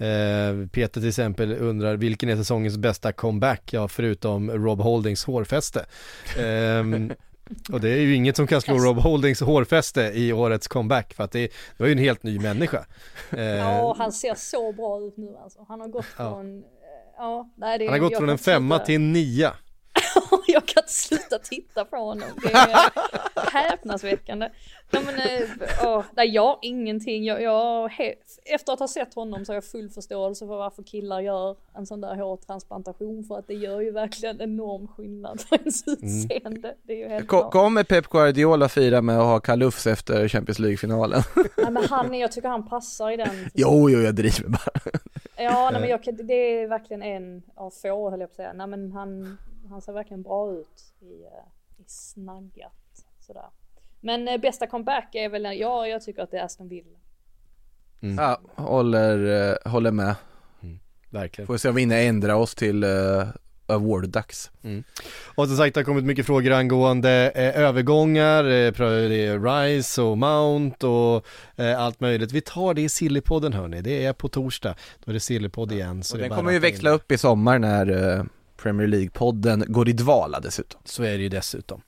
[0.00, 3.72] Uh, Peter till exempel undrar vilken är säsongens bästa comeback?
[3.72, 5.84] Ja, förutom Rob Holdings hårfäste.
[6.38, 7.12] Um,
[7.72, 11.24] Och det är ju inget som kan slå Rob Holdings hårfäste i årets comeback för
[11.24, 12.84] att det, det var ju en helt ny människa.
[13.30, 15.64] Eh, ja, han ser så bra ut nu alltså.
[15.68, 16.68] Han har gått från, ja,
[17.18, 19.52] ja nej, det, Han har gått från en femma till en nia.
[20.46, 22.28] jag kan inte sluta titta på honom.
[22.42, 22.90] Det är
[23.52, 24.50] häpnadsväckande.
[24.92, 27.24] Nej, men, åh, nej, jag ingenting.
[27.24, 27.90] Jag, jag,
[28.44, 31.86] efter att ha sett honom så har jag full förståelse för varför killar gör en
[31.86, 33.24] sån där hårtransplantation.
[33.24, 35.98] För att det gör ju verkligen enorm skillnad för ens mm.
[36.02, 36.68] utseende.
[36.68, 36.80] Mm.
[36.82, 40.58] Det är ju helt Kom, Kommer Pep Guardiola fira med att ha kalufs efter Champions
[40.58, 41.22] League-finalen?
[41.56, 43.50] Nej men han, jag tycker han passar i den.
[43.54, 44.92] Jo, jo, jag driver bara.
[45.36, 48.52] Ja, nej, men jag, det är verkligen en av få höll jag på att säga.
[48.52, 49.38] Nej men han,
[49.72, 53.46] han ser verkligen bra ut i, eh, i snaggat sådär.
[54.00, 56.98] Men eh, bästa comeback är väl, ja jag tycker att det är Aston Villa.
[58.00, 58.24] Mm.
[58.24, 60.14] Ja, håller, eh, håller med.
[60.62, 60.78] Mm,
[61.10, 61.46] verkligen.
[61.46, 63.28] Får se om vi hinner ändra oss till uh,
[63.66, 64.50] award-dags.
[64.62, 64.84] Mm.
[65.34, 70.86] Och som sagt det har kommit mycket frågor angående eh, övergångar, eh, Rise och Mount
[70.86, 71.26] och
[71.56, 72.32] eh, allt möjligt.
[72.32, 74.74] Vi tar det i Sillypodden hörni, det är på torsdag.
[75.04, 76.02] Då är det Sillypodd igen.
[76.02, 76.96] Så och den kommer ju växla in.
[76.96, 78.24] upp i sommar när eh,
[78.62, 80.80] Premier League-podden går i dvala dessutom.
[80.84, 81.80] Så är det ju dessutom.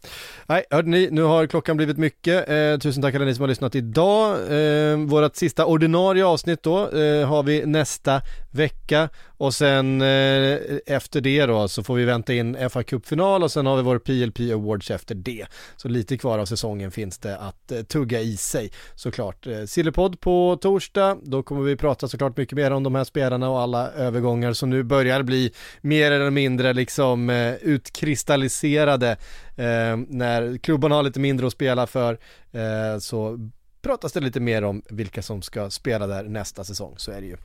[0.47, 2.49] Nej, hörde ni, nu har klockan blivit mycket.
[2.49, 4.31] Eh, tusen tack alla ni som har lyssnat idag.
[4.53, 8.23] Eh, vårat sista ordinarie avsnitt då eh, har vi nästa
[8.55, 13.53] vecka och sen eh, efter det då så får vi vänta in fa Cup-final och
[13.53, 15.47] sen har vi vår PLP Awards efter det.
[15.77, 19.47] Så lite kvar av säsongen finns det att eh, tugga i sig såklart.
[19.47, 23.51] Eh, Sillypodd på torsdag, då kommer vi prata såklart mycket mer om de här spelarna
[23.51, 29.11] och alla övergångar som nu börjar bli mer eller mindre liksom eh, utkristalliserade
[29.57, 32.19] eh, när klubbarna har lite mindre att spela för
[32.53, 33.51] eh, så
[33.83, 37.27] pratas det lite mer om vilka som ska spela där nästa säsong, så är det
[37.27, 37.37] ju.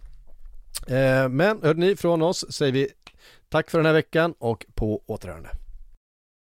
[0.87, 2.87] Eh, men hörde ni, från oss säger vi
[3.49, 5.49] tack för den här veckan och på återhörande.